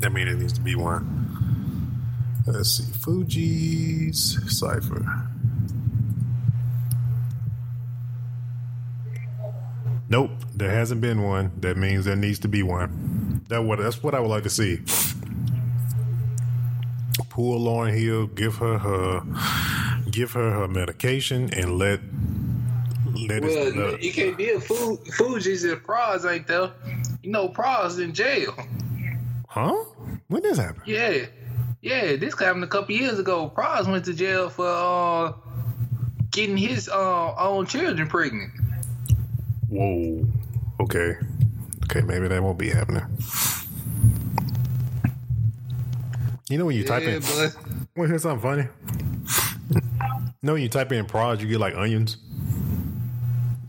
[0.00, 1.14] that means it needs to be one.
[2.46, 5.30] Let's see, Fugees cipher.
[10.08, 11.52] Nope, there hasn't been one.
[11.60, 13.42] That means there needs to be one.
[13.48, 14.80] That what that's what I would like to see.
[17.30, 19.20] Pull Lauryn Hill, give her her,
[20.14, 22.00] give her her medication, and let
[23.28, 23.76] let Well, it.
[23.76, 26.70] Let, you can't be a Fu- Fugees and Pras ain't there.
[27.22, 28.54] You know, Pras in jail.
[29.48, 29.74] huh?
[30.28, 30.82] When this happen?
[30.86, 31.26] Yeah,
[31.82, 32.16] yeah.
[32.16, 33.52] This happened a couple years ago.
[33.54, 35.32] Pras went to jail for uh,
[36.30, 38.52] getting his uh, own children pregnant.
[39.68, 40.26] Whoa.
[40.80, 41.16] Okay.
[41.84, 43.04] Okay, maybe that won't be happening.
[46.48, 47.56] You know when you type in but
[47.96, 48.68] want to hear something funny?
[50.40, 52.18] When you type in prod, you get like onions.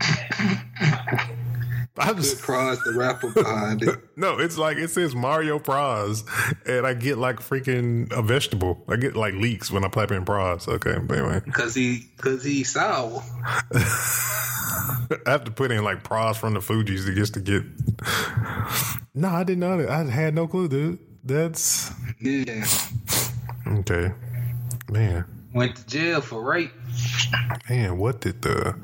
[1.98, 3.98] I put just Pras the rapper behind it.
[4.16, 6.24] no, it's like it says Mario Praz,
[6.66, 8.84] and I get like freaking a vegetable.
[8.88, 10.68] I get like leeks when I type in Pras.
[10.68, 13.22] Okay, anyway, Cause he, cause he sour.
[13.72, 17.64] I have to put in like Pras from the Fugees to just to get.
[19.14, 19.88] No, I didn't know that.
[19.88, 20.98] I had no clue, dude.
[21.24, 21.90] That's
[22.20, 22.66] Yeah,
[23.66, 24.12] okay,
[24.90, 25.24] man.
[25.56, 26.70] Went to jail for rape.
[27.70, 28.76] Man, what did the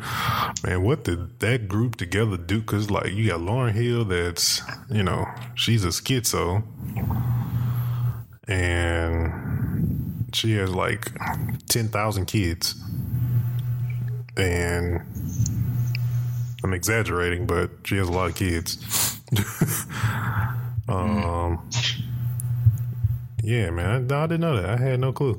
[0.64, 0.82] man?
[0.82, 2.62] What did that group together do?
[2.62, 6.62] Because like you got Lauryn Hill, that's you know she's a schizo,
[8.48, 11.12] and she has like
[11.66, 12.82] ten thousand kids,
[14.38, 15.02] and
[16.64, 19.20] I'm exaggerating, but she has a lot of kids.
[20.88, 21.68] um,
[23.42, 24.70] yeah, man, I, I didn't know that.
[24.70, 25.38] I had no clue.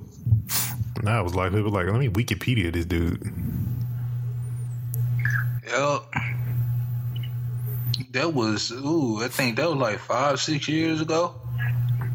[0.98, 3.22] And I was like, it was like, let me Wikipedia this dude.
[5.68, 6.04] Yep.
[8.12, 11.34] That was ooh, I think that was like five, six years ago.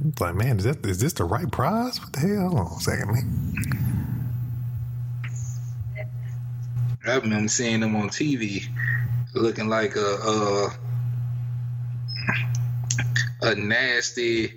[0.07, 2.01] It's like, man, is that is this the right prize?
[2.01, 2.51] What the hell?
[2.51, 3.49] Hold on a second, man.
[7.05, 8.67] I remember seeing them on TV,
[9.35, 10.71] looking like a a,
[13.43, 14.53] a nasty,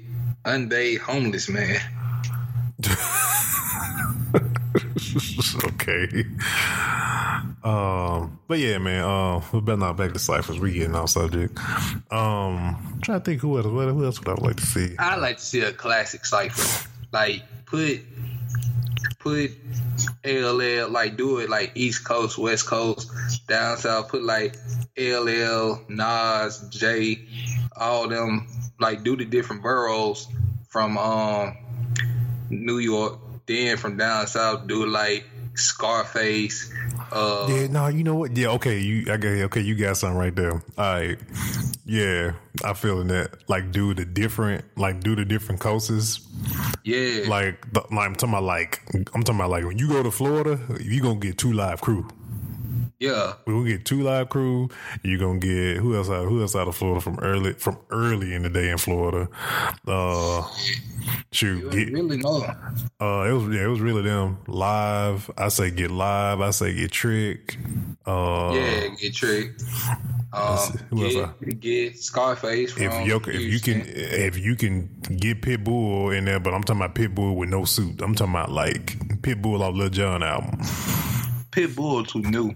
[0.46, 1.80] unbathed homeless man.
[5.66, 6.24] okay.
[7.64, 9.04] Um, but yeah, man.
[9.04, 10.60] Um, we better not back to ciphers.
[10.60, 11.58] We getting off subject.
[12.12, 13.66] Um, trying to think who else.
[13.66, 14.96] Who else would I like to see?
[14.98, 18.02] I like to see a classic cipher, like put
[19.20, 19.52] put
[20.26, 23.12] LL like do it like East Coast, West Coast,
[23.48, 24.10] down south.
[24.10, 24.56] Put like
[24.98, 27.28] LL, Nas, Jay,
[27.76, 28.48] all them
[28.80, 30.28] like do the different boroughs
[30.70, 31.58] from um
[32.50, 33.20] New York.
[33.52, 36.72] Then from down south, do like Scarface.
[37.12, 38.38] Uh, Yeah, no, you know what?
[38.38, 40.54] Yeah, okay, you, I got, okay, you got something right there.
[40.54, 41.20] All right,
[41.86, 42.32] yeah,
[42.64, 43.50] I feeling that.
[43.50, 46.26] Like, do the different, like, do the different coasts.
[46.86, 48.82] yeah, Like, the, like, I'm talking about, like,
[49.14, 52.08] I'm talking about, like, when you go to Florida, you gonna get two live crew.
[53.02, 53.34] Yeah.
[53.46, 54.70] We're gonna get two live crew.
[55.04, 58.36] You're gonna get who else out who else out of Florida from early from early
[58.36, 59.28] in the day in Florida.
[59.88, 60.48] Uh
[61.32, 62.44] shoot, get really know.
[63.02, 64.38] uh it was yeah, it was really them.
[64.48, 65.32] Live.
[65.36, 67.58] I say get live, I say get trick.
[68.06, 69.54] Uh Yeah, get Trick.
[70.34, 72.72] Um, get, get Scarface.
[72.72, 74.88] From if you if you can if you can
[75.18, 78.02] get Pitbull in there, but I'm talking about Pitbull with no suit.
[78.02, 80.62] I'm talking about like Pitbull off Lil Jon album.
[81.52, 82.54] Pitbull too new.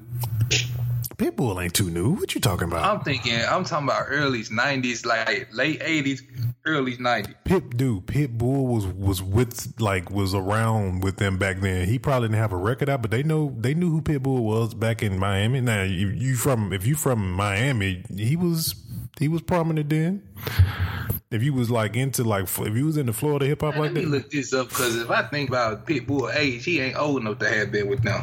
[1.18, 2.12] Pitbull ain't too new.
[2.12, 2.84] What you talking about?
[2.84, 3.40] I'm thinking.
[3.48, 6.22] I'm talking about early '90s, like late '80s,
[6.66, 7.34] early '90s.
[7.46, 11.88] Pip dude, Pitbull was was with like was around with them back then.
[11.88, 14.74] He probably didn't have a record out, but they know they knew who Pitbull was
[14.74, 15.62] back in Miami.
[15.62, 18.76] Now you, you from if you from Miami, he was
[19.18, 20.22] he was prominent then.
[21.32, 23.94] If you was like into like if you was into Florida hip hop like Let
[23.94, 27.22] me that, look this up because if I think about Pitbull age, he ain't old
[27.22, 28.22] enough to have been with them.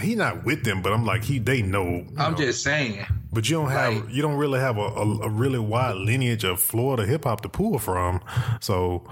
[0.00, 2.04] He not with them, but I'm like he they know.
[2.16, 2.38] I'm know.
[2.38, 3.04] just saying.
[3.32, 4.10] But you don't have Right.
[4.10, 7.48] you don't really have a, a, a really wide lineage of Florida hip hop to
[7.48, 8.20] pull from.
[8.60, 9.04] So,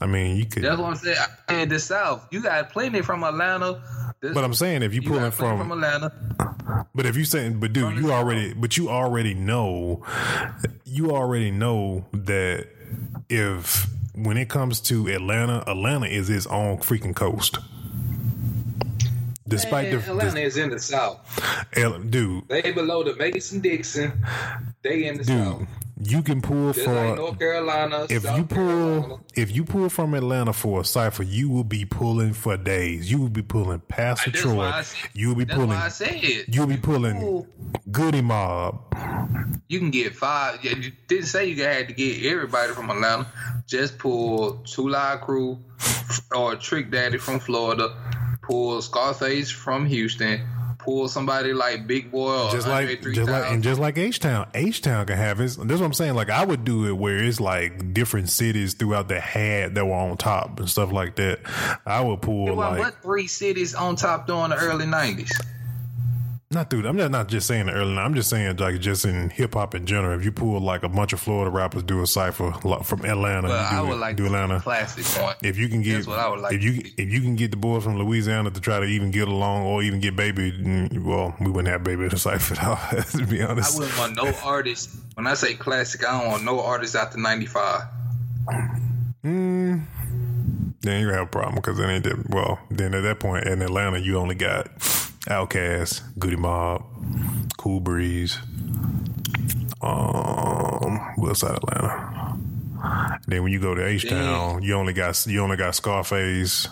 [0.00, 0.62] I mean, you could.
[0.64, 1.16] That's what I'm saying.
[1.48, 3.82] And the South, you got plenty from Atlanta.
[4.20, 6.12] The- But I'm saying if you you pulling from, from Atlanta.
[6.94, 10.04] but if you saying, but dude, you already, but you already know,
[10.84, 12.68] you already know that
[13.28, 17.58] if when it comes to Atlanta, Atlanta is its own freaking coast.
[19.50, 21.18] Despite Man, the Atlanta this, is in the south.
[22.08, 24.12] dude, They below the Mason Dixon.
[24.82, 25.58] They in the south.
[25.58, 25.68] dude,
[26.12, 28.06] you can pull Just for like North Carolina.
[28.08, 29.02] if South you Carolina.
[29.08, 33.10] pull if you pull from Atlanta for a cipher, you will be pulling for days.
[33.10, 34.56] You will be pulling past That's Detroit.
[34.56, 35.70] why I said- You will be That's pulling.
[35.70, 37.46] why I said You will be pulling Pull.
[37.90, 38.80] Goodie Mob.
[39.68, 40.60] You can get five.
[40.64, 43.26] yeah, You didn't say you had to get everybody from Atlanta.
[43.66, 45.58] Just pull Two Live Crew
[46.34, 47.94] or Trick Daddy from Florida.
[48.50, 50.40] Pull Scarface from Houston.
[50.78, 53.14] Pull somebody like Big Boy or just Andre like 3000.
[53.14, 55.56] just like and just like H Town, H Town can have it.
[55.58, 56.14] That's what I'm saying.
[56.14, 59.92] Like I would do it where it's like different cities throughout the had that were
[59.92, 61.40] on top and stuff like that.
[61.84, 65.38] I would pull like what three cities on top during the early nineties?
[66.52, 66.84] Not dude.
[66.84, 67.96] I'm just not just saying the early.
[67.96, 70.18] I'm just saying like just in hip hop in general.
[70.18, 73.46] If you pull like a bunch of Florida rappers do a cipher like, from Atlanta,
[73.46, 74.58] Well, you I would it- like do Atlanta.
[74.60, 75.04] classic.
[75.44, 77.52] If you can get, That's what I would like if you if you can get
[77.52, 81.04] the boys from Louisiana to try to even get along, or even get baby, mm,
[81.04, 82.56] well, we wouldn't have baby to cipher.
[83.20, 84.90] To be honest, I wouldn't want no artist.
[85.14, 87.82] When I say classic, I don't want no artist after ninety five.
[89.22, 89.86] then
[90.82, 92.58] you have a problem because then ain't that well.
[92.72, 94.66] Then at that point in Atlanta, you only got
[95.28, 96.84] Outkast, Goodie Mob,
[97.58, 98.38] Cool Breeze.
[99.82, 102.38] Um, what else out of Atlanta?
[103.26, 106.68] Then when you go to H Town, you only got you only got Scarface.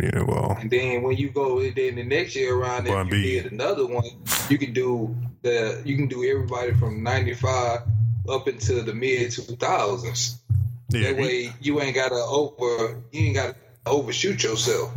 [0.00, 3.10] You know, well, And then when you go, then the next year around, if you
[3.10, 3.22] B.
[3.40, 4.04] did another one,
[4.48, 7.80] you can do the you can do everybody from ninety five
[8.28, 10.40] up into the mid two thousands.
[10.88, 14.90] yeah, That way you ain't gotta over you ain't gotta overshoot yourself.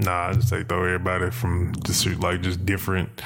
[0.00, 3.20] Nah, I just say throw everybody from just like just different,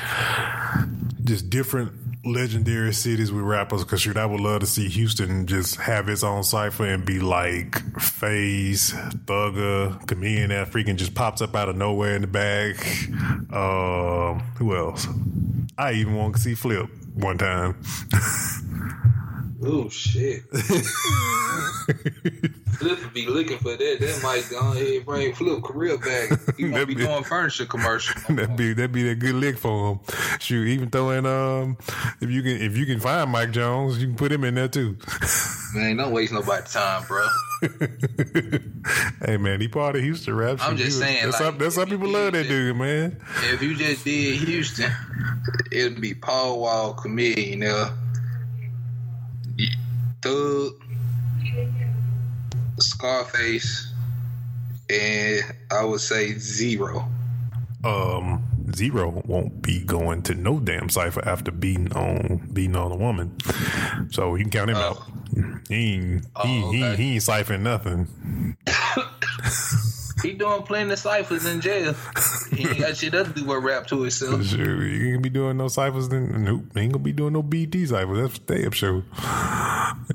[1.23, 1.93] just different
[2.25, 3.85] legendary cities with rappers.
[3.85, 7.21] Cause shoot, I would love to see Houston just have its own cipher and be
[7.21, 12.77] like Phase, Thugger, Chamillionaire that freaking just pops up out of nowhere in the bag.
[13.53, 15.07] Um, who else?
[15.77, 17.81] I even want to see Flip one time.
[19.65, 20.43] Oh shit.
[22.79, 23.97] Flip would be looking for that.
[24.01, 26.57] That might go ahead and bring Flip career back.
[26.57, 28.21] He won't be be- doing furniture commercial.
[28.35, 30.01] that'd be that'd be a good lick for him.
[30.41, 31.77] Shoot, even throwing um,
[32.21, 34.69] if you can if you can find Mike Jones, you can put him in there
[34.69, 34.97] too.
[35.75, 37.27] Man, don't waste nobody's time, bro.
[39.25, 40.59] Hey man, he part of Houston rap.
[40.61, 43.17] I'm just was- saying, That's like, how, that's how people love that dude, man.
[43.53, 44.91] If you just did Houston,
[45.71, 47.93] it'd be Paul Wall Chamillionaire there.
[50.23, 50.73] Thug,
[52.79, 53.93] Scarface,
[54.91, 57.05] and I would say Z-Ro.
[57.85, 58.43] Um,
[58.75, 63.37] Z-Ro won't be going to no damn cipher after beating on beating on a woman,
[64.11, 65.03] so you can count him out.
[65.69, 66.97] He ain't, he, Oh, he, okay.
[67.03, 68.57] he ain't ciphering nothing.
[70.23, 71.95] He doing plenty of ciphers in jail.
[72.55, 74.45] He ain't got shit else to do but rap to himself.
[74.45, 76.09] Sure, he ain't gonna be doing no ciphers.
[76.09, 78.19] Then nope, he ain't gonna be doing no BET ciphers.
[78.19, 79.05] That's for damn sure.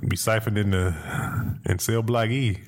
[0.08, 2.60] Be ciphering in the and sell Block E.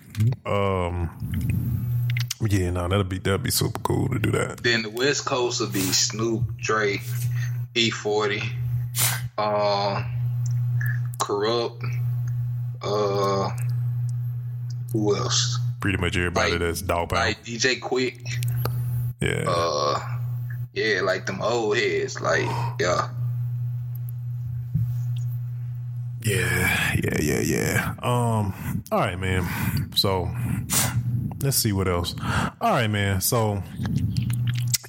[0.45, 1.95] Um,
[2.41, 4.63] yeah, no, that'll be that'll be super cool to do that.
[4.63, 7.01] Then the West Coast would be Snoop, Drake,
[7.75, 8.41] E40,
[9.37, 10.05] um,
[11.17, 11.83] Kurupt,
[12.81, 13.49] uh,
[14.91, 15.59] who else?
[15.79, 17.21] Pretty much everybody Like- that's Dogg Pound.
[17.25, 18.19] Like DJ Quik,
[19.21, 19.45] yeah.
[19.47, 19.99] uh,
[20.73, 22.45] yeah, like them old heads, like
[22.79, 23.09] yeah.
[26.21, 27.93] Yeah, yeah, yeah, yeah.
[28.03, 29.89] Um, all right, man.
[29.95, 30.29] So
[31.41, 32.13] let's see what else.
[32.59, 33.21] All right, man.
[33.21, 33.63] So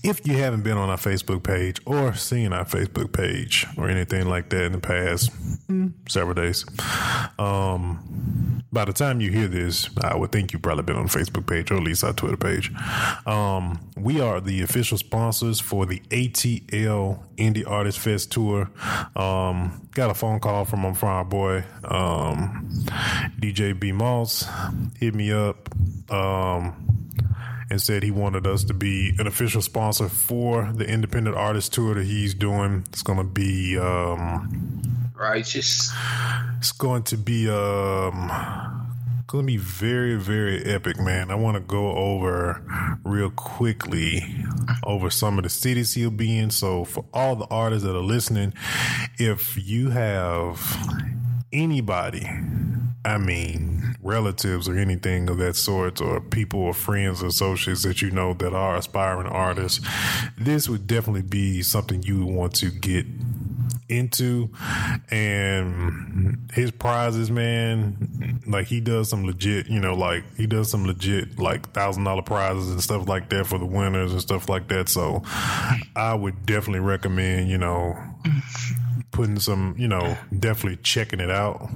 [0.03, 4.27] if you haven't been on our Facebook page or seen our Facebook page or anything
[4.29, 5.31] like that in the past
[5.69, 6.65] mm, several days,
[7.39, 11.11] um, by the time you hear this, I would think you've probably been on the
[11.11, 12.73] Facebook page or at least our Twitter page.
[13.27, 18.71] Um, we are the official sponsors for the ATL Indie Artist Fest tour.
[19.17, 22.69] Um, got a phone call from, from our boy um,
[23.41, 24.49] DJ B Moss.
[24.99, 25.69] Hit me up.
[26.11, 26.87] Um,
[27.71, 31.95] and said he wanted us to be an official sponsor for the independent artist tour
[31.95, 32.85] that he's doing.
[32.89, 33.79] It's going to be
[35.21, 35.93] um, Righteous.
[36.59, 38.31] it's going to be um
[39.27, 41.31] going to be very very epic, man.
[41.31, 42.63] I want to go over
[43.05, 44.23] real quickly
[44.85, 46.51] over some of the cities he'll be in.
[46.51, 48.55] So for all the artists that are listening,
[49.19, 50.61] if you have
[51.53, 52.29] anybody
[53.03, 58.03] I mean, relatives or anything of that sort, or people or friends or associates that
[58.03, 59.81] you know that are aspiring artists,
[60.37, 63.07] this would definitely be something you would want to get
[63.91, 64.51] into,
[65.11, 70.87] and his prizes, man, like he does some legit, you know, like he does some
[70.87, 74.69] legit like thousand dollar prizes and stuff like that for the winners and stuff like
[74.69, 74.89] that.
[74.89, 75.23] So
[75.97, 77.99] I would definitely recommend, you know,
[79.11, 81.69] putting some, you know, definitely checking it out.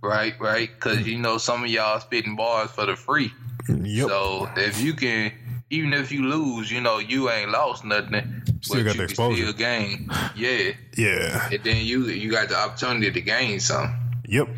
[0.00, 3.32] Right, right, because you know some of y'all spitting bars for the free.
[3.68, 4.08] Yep.
[4.08, 5.32] So if you can,
[5.70, 8.42] even if you lose, you know you ain't lost nothing.
[8.60, 9.42] Still but got you the exposure.
[9.42, 10.72] Still gain, yeah.
[10.96, 11.48] Yeah.
[11.52, 13.94] And then you you got the opportunity to gain some.
[14.30, 14.48] Yep.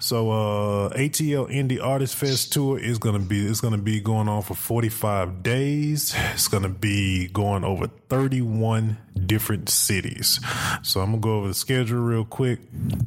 [0.00, 4.42] So uh ATL Indie Artist Fest tour is gonna be it's gonna be going on
[4.42, 6.14] for 45 days.
[6.34, 10.40] It's gonna be going over 31 different cities.
[10.82, 12.58] So I'm gonna go over the schedule real quick.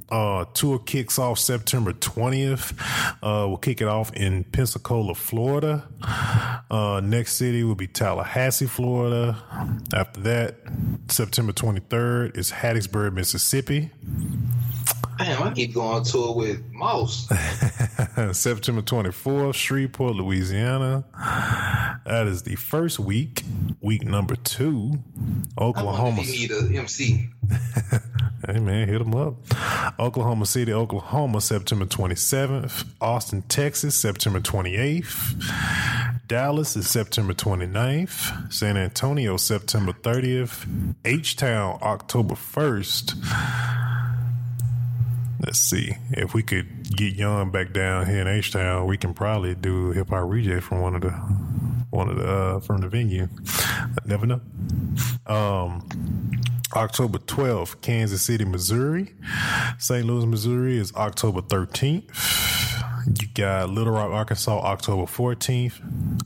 [0.10, 2.72] Uh tour kicks off September 20th.
[3.22, 5.90] Uh we'll kick it off in Pensacola, Florida.
[6.72, 9.44] Uh next city will be Tallahassee, Florida.
[9.94, 10.56] After that,
[11.10, 13.92] September 23rd is Hattiesburg, Mississippi.
[15.18, 17.28] Damn, I keep going on tour with Mouse.
[18.32, 21.04] September 24th, Shreveport, Louisiana.
[22.06, 23.44] That is the first week.
[23.82, 24.94] Week number two,
[25.58, 26.22] Oklahoma.
[26.22, 27.30] he need a MC.
[28.44, 29.36] Hey man, hit them up.
[30.00, 32.86] Oklahoma City, Oklahoma, September 27th.
[33.00, 36.28] Austin, Texas, September 28th.
[36.28, 38.52] Dallas is September 29th.
[38.52, 40.96] San Antonio, September 30th.
[41.06, 43.16] H Town, October 1st.
[45.44, 48.86] Let's see if we could get Young back down here in H Town.
[48.86, 51.10] We can probably do hip hop reject from one of the
[51.90, 53.28] one of the uh, from the venue.
[54.06, 54.42] Never know.
[55.26, 55.88] Um,
[56.76, 59.14] October 12th, Kansas City, Missouri.
[59.80, 60.06] St.
[60.06, 62.04] Louis, Missouri is October 13th.
[63.20, 65.82] You got Little Rock, Arkansas, October 14th.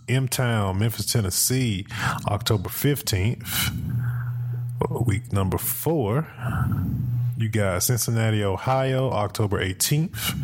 [0.09, 1.88] M Town, Memphis, Tennessee,
[2.28, 3.72] October 15th.
[4.82, 6.28] Uh, Week number four.
[7.38, 10.38] You got Cincinnati, Ohio, October 18th.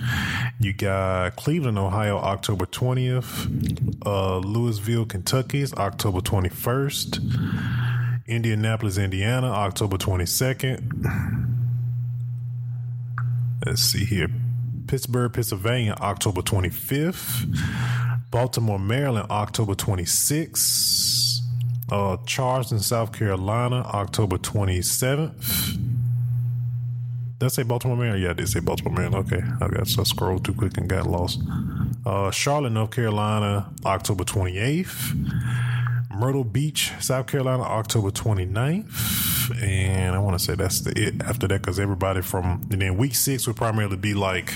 [0.59, 3.95] You got Cleveland, Ohio, October 20th.
[4.05, 8.27] Uh, Louisville, Kentucky October 21st.
[8.27, 11.47] Indianapolis, Indiana, October 22nd.
[13.65, 14.27] Let's see here.
[14.87, 17.57] Pittsburgh, Pennsylvania, October 25th.
[18.31, 21.39] Baltimore, Maryland, October 26th.
[21.89, 25.90] Uh, Charleston, South Carolina, October 27th.
[27.45, 28.23] I say Baltimore, Maryland?
[28.23, 29.31] Yeah, did say Baltimore, Maryland.
[29.31, 29.43] Okay.
[29.61, 31.41] I got so I scrolled too quick and got lost.
[32.05, 35.15] Uh, Charlotte, North Carolina, October 28th.
[36.21, 39.63] Myrtle Beach, South Carolina, October 29th.
[39.63, 42.95] And I want to say that's the it after that because everybody from, and then
[42.97, 44.53] week six would primarily be like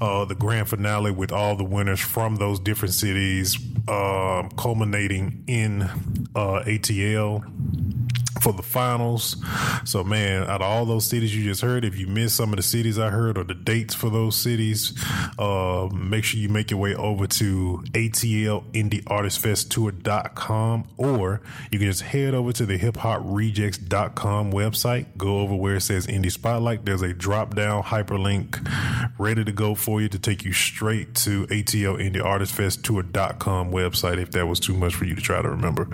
[0.00, 3.58] uh, the grand finale with all the winners from those different cities,
[3.88, 7.44] uh, culminating in uh, ATL
[8.44, 9.36] for the finals.
[9.86, 12.56] So, man, out of all those cities you just heard, if you missed some of
[12.56, 14.92] the cities I heard or the dates for those cities,
[15.38, 21.40] uh, make sure you make your way over to ATL Indie Artist Fest Tour.com or
[21.70, 25.06] you can just head over to the hiphoprejectz.com website.
[25.16, 26.84] Go over where it says Indie Spotlight.
[26.84, 28.60] There's a drop down hyperlink
[29.18, 33.70] ready to go for you to take you straight to ATL Indie Artist Fest Tour.com
[33.70, 35.88] website if that was too much for you to try to remember.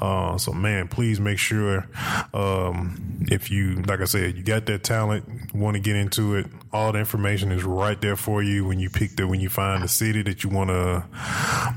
[0.00, 1.83] Uh, so, man, please make sure
[2.32, 6.46] um, if you, like I said, you got that talent, want to get into it,
[6.72, 9.82] all the information is right there for you when you pick the when you find
[9.82, 11.04] the city that you want to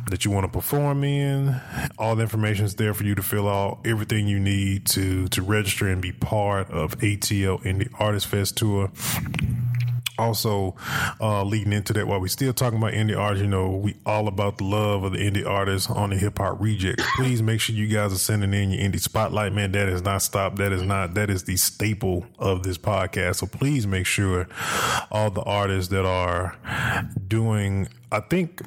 [0.09, 1.59] that you want to perform in.
[1.97, 5.41] All the information is there for you to fill out everything you need to to
[5.41, 8.91] register and be part of ATL Indie Artist Fest tour
[10.17, 10.75] also
[11.21, 14.27] uh, leading into that while we're still talking about indie artists you know we all
[14.27, 17.01] about the love of the indie artists on the hip hop reject.
[17.15, 19.71] Please make sure you guys are sending in your indie spotlight man.
[19.71, 20.57] That has not stopped.
[20.57, 23.37] That is not that is the staple of this podcast.
[23.37, 24.47] So please make sure
[25.11, 26.57] all the artists that are
[27.27, 28.61] doing I think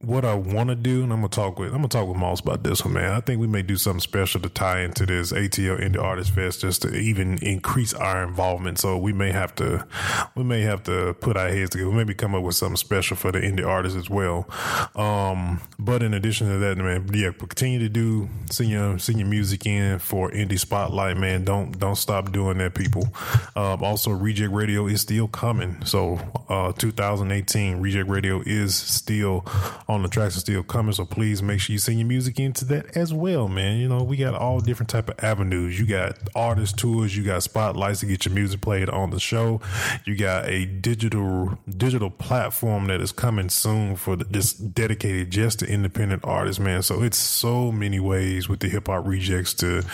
[0.00, 2.40] what I want to do, and I'm gonna talk with I'm gonna talk with Moss
[2.40, 3.12] about this one, man.
[3.12, 6.62] I think we may do something special to tie into this ATL Indie Artist Fest
[6.62, 8.78] just to even increase our involvement.
[8.78, 9.86] So we may have to
[10.34, 13.30] we may have to put our heads together, maybe come up with something special for
[13.30, 14.48] the indie artists as well.
[14.94, 19.28] Um, but in addition to that, man, yeah, continue to do send your send your
[19.28, 21.44] music in for Indie Spotlight, man.
[21.44, 23.08] Don't don't stop doing that, people.
[23.54, 25.84] Um, also, Reject Radio is still coming.
[25.84, 26.18] So
[26.48, 29.44] uh, 2018 Reject Radio is still
[29.88, 30.92] on the tracks and still coming.
[30.92, 33.78] So please make sure you send your music into that as well, man.
[33.78, 35.78] You know, we got all different type of avenues.
[35.78, 39.60] You got artist tours, you got spotlights to get your music played on the show.
[40.04, 45.60] You got a digital digital platform that is coming soon for the, this dedicated just
[45.60, 46.82] to independent artists, man.
[46.82, 49.84] So it's so many ways with the hip hop rejectz to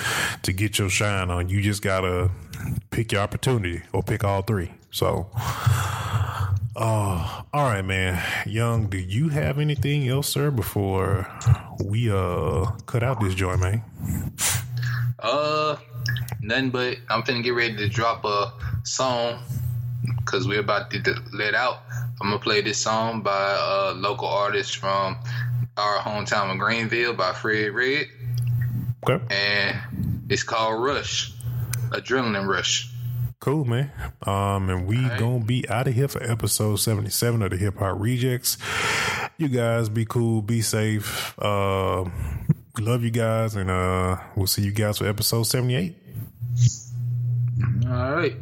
[0.43, 1.49] to get your shine on.
[1.49, 2.31] You just gotta
[2.91, 4.73] pick your opportunity or pick all three.
[4.91, 5.29] So,
[6.77, 8.23] uh, all right, man.
[8.47, 11.27] Young, do you have anything else, sir, before
[11.85, 13.83] we uh cut out this joint, man?
[15.19, 15.77] Uh,
[16.41, 18.53] nothing but I'm finna get ready to drop a
[18.85, 19.43] song
[20.19, 21.83] because we're about to let out.
[22.21, 25.17] I'm gonna play this song by a local artist from
[25.77, 28.07] our hometown of Greenville by Fred Red.
[29.09, 29.25] Okay.
[29.31, 31.33] And it's called Rush,
[31.91, 32.91] Adrenaline Rush.
[33.39, 33.91] Cool, man.
[34.23, 35.19] Um, and we right.
[35.19, 38.57] gonna be out of here for episode seventy seven of the Hip Hop Rejectz.
[39.37, 41.39] You guys be cool, be safe.
[41.39, 42.09] Uh,
[42.79, 45.97] love you guys, and uh, we'll see you guys for episode seventy eight.
[47.87, 48.37] All right.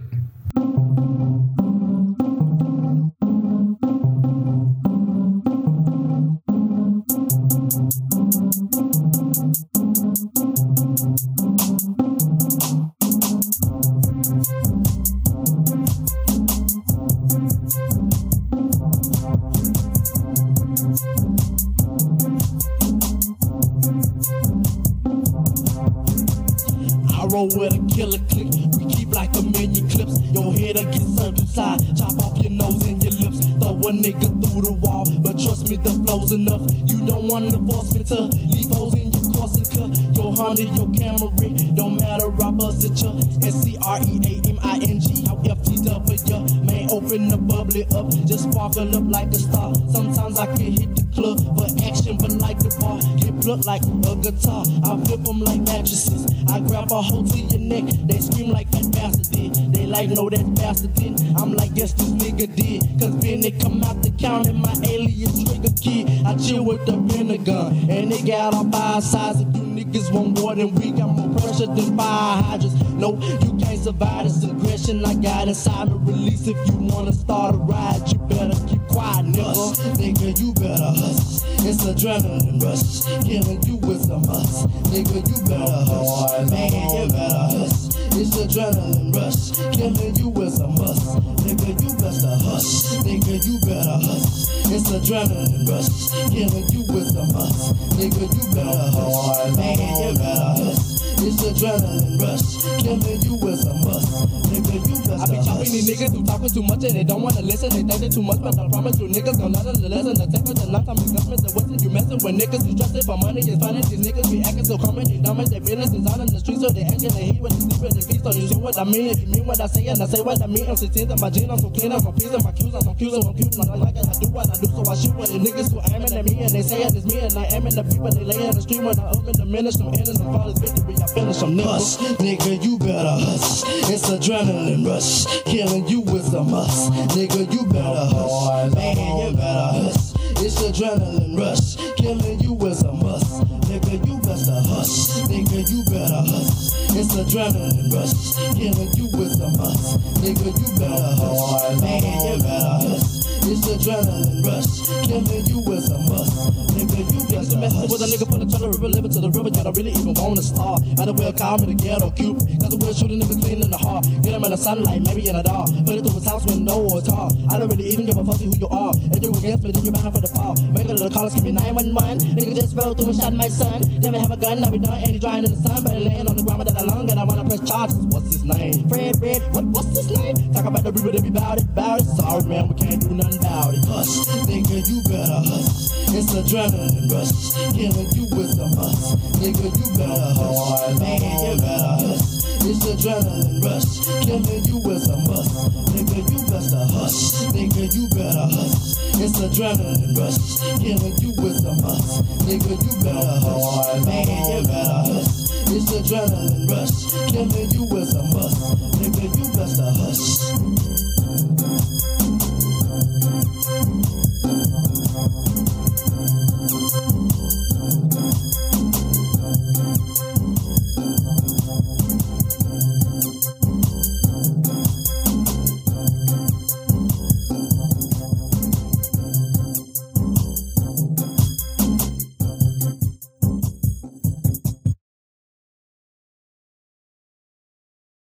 [72.24, 72.80] Than hydrants.
[72.94, 73.12] No,
[73.42, 76.12] you can't survive this aggression I got inside me.
[76.12, 79.64] Release if you wanna start a ride, you better keep quiet, nigga.
[80.00, 81.42] Nigga, you better hush.
[81.66, 84.68] It's adrenaline rush, killing you with a must.
[84.92, 86.50] Nigga, you better hush.
[86.50, 87.80] Man, you better hush.
[88.16, 91.06] It's adrenaline rush, killing you with a must.
[91.44, 92.70] Nigga, you better hush.
[93.04, 94.48] Nigga, you better hush.
[94.72, 97.74] It's adrenaline rush, killing you with a must.
[97.96, 99.56] Nigga, you better hush.
[99.56, 100.93] Man, you better hush.
[101.26, 104.53] It's adrenaline rush, killing you with a must.
[104.54, 107.70] You I be chopping these niggas who talking too much and they don't wanna listen.
[107.74, 110.14] They think they too much, but I promise you niggas gon' learn the lesson.
[110.14, 113.02] The tech with the long time investments and what's you messing with niggas who trusted
[113.02, 113.82] for money is funny.
[113.82, 116.62] These niggas be acting so common, they dumb their feelings is out in the streets,
[116.62, 118.22] so they acting they heat when they sleep with the feet.
[118.22, 119.10] So you see what I mean?
[119.10, 121.18] If you mean what I say and I say what I mean, I'm 16 and
[121.18, 123.70] my jeans, I'm so clean, I'm peas and my cues, I'm cues, I'm cute, and
[123.70, 124.06] I like it.
[124.06, 126.34] I do what I do, so I shoot with the niggas who aiming at me
[126.46, 128.62] and they say it's me and I am in the people they lay in the
[128.62, 131.58] street when I open the minutes, I'm in and fall as victory, I finish some
[131.58, 131.98] niggas.
[132.22, 133.66] Nigga, you better hush.
[133.90, 134.06] It's
[134.44, 135.26] adrenaline rush.
[135.44, 136.92] Killing you with a must.
[137.16, 138.74] Nigga, you better hush.
[138.74, 140.12] Man, you better hush.
[140.44, 141.76] It's adrenaline rush.
[141.96, 143.42] Killing you with a must.
[143.68, 145.24] Nigga, you better hush.
[145.28, 146.72] Nigga, you better hush.
[146.96, 148.36] It's adrenaline rush.
[148.56, 150.00] Killing you with a must.
[150.20, 151.80] Nigga, you better hush.
[151.80, 153.24] Man, you better hush.
[153.46, 154.72] It's adrenaline rush.
[155.06, 156.52] Killing you with a must.
[156.74, 157.90] Nigga, you better hush.
[157.90, 160.42] With a nigga from the river, living to the river, you don't really even wanna
[160.42, 160.84] start.
[160.98, 162.36] Might as well call me the ghetto cube.
[162.60, 164.04] Cause the will shooting niggas clean in the heart.
[164.20, 165.72] Get him in the sunlight, maybe in a dark.
[165.88, 167.32] Put it through his house window or tar.
[167.48, 168.92] I don't really even give a fuck who you are.
[168.92, 170.52] If you against me, then you're bound for the fall.
[170.68, 172.36] Make a little call, give me 911.
[172.36, 173.80] Nigga just rolled through and shot my son.
[174.04, 175.80] Never have a gun, I be done, and he drying in the sun.
[175.80, 178.04] But laying on the ground that long, and I wanna press charges.
[178.12, 178.84] What's his name?
[178.92, 180.36] Fred Red, what, what's his name?
[180.52, 182.06] Talk about the people that be about it, about it.
[182.20, 183.80] Sorry, man, we can't do nothing about it.
[183.88, 185.88] Hush, nigga, you better hush.
[186.12, 187.32] It's adrenaline rush,
[187.72, 189.18] killing you with a must.
[189.42, 190.98] Nigga, you better hush.
[190.98, 192.34] Man, you better hush.
[192.66, 195.68] It's adrenaline rush, killing you with a must.
[195.92, 197.44] Nigga, you better hush.
[197.52, 198.96] Nigga, you better hush.
[199.20, 200.40] It's adrenaline rush,
[200.80, 202.24] killing you with a must.
[202.48, 204.04] Nigga, you better hush.
[204.06, 205.44] Man, you better hush.
[205.76, 206.96] It's adrenaline rush,
[207.30, 208.58] killing you with a must.
[208.98, 210.93] Nigga, you better hush.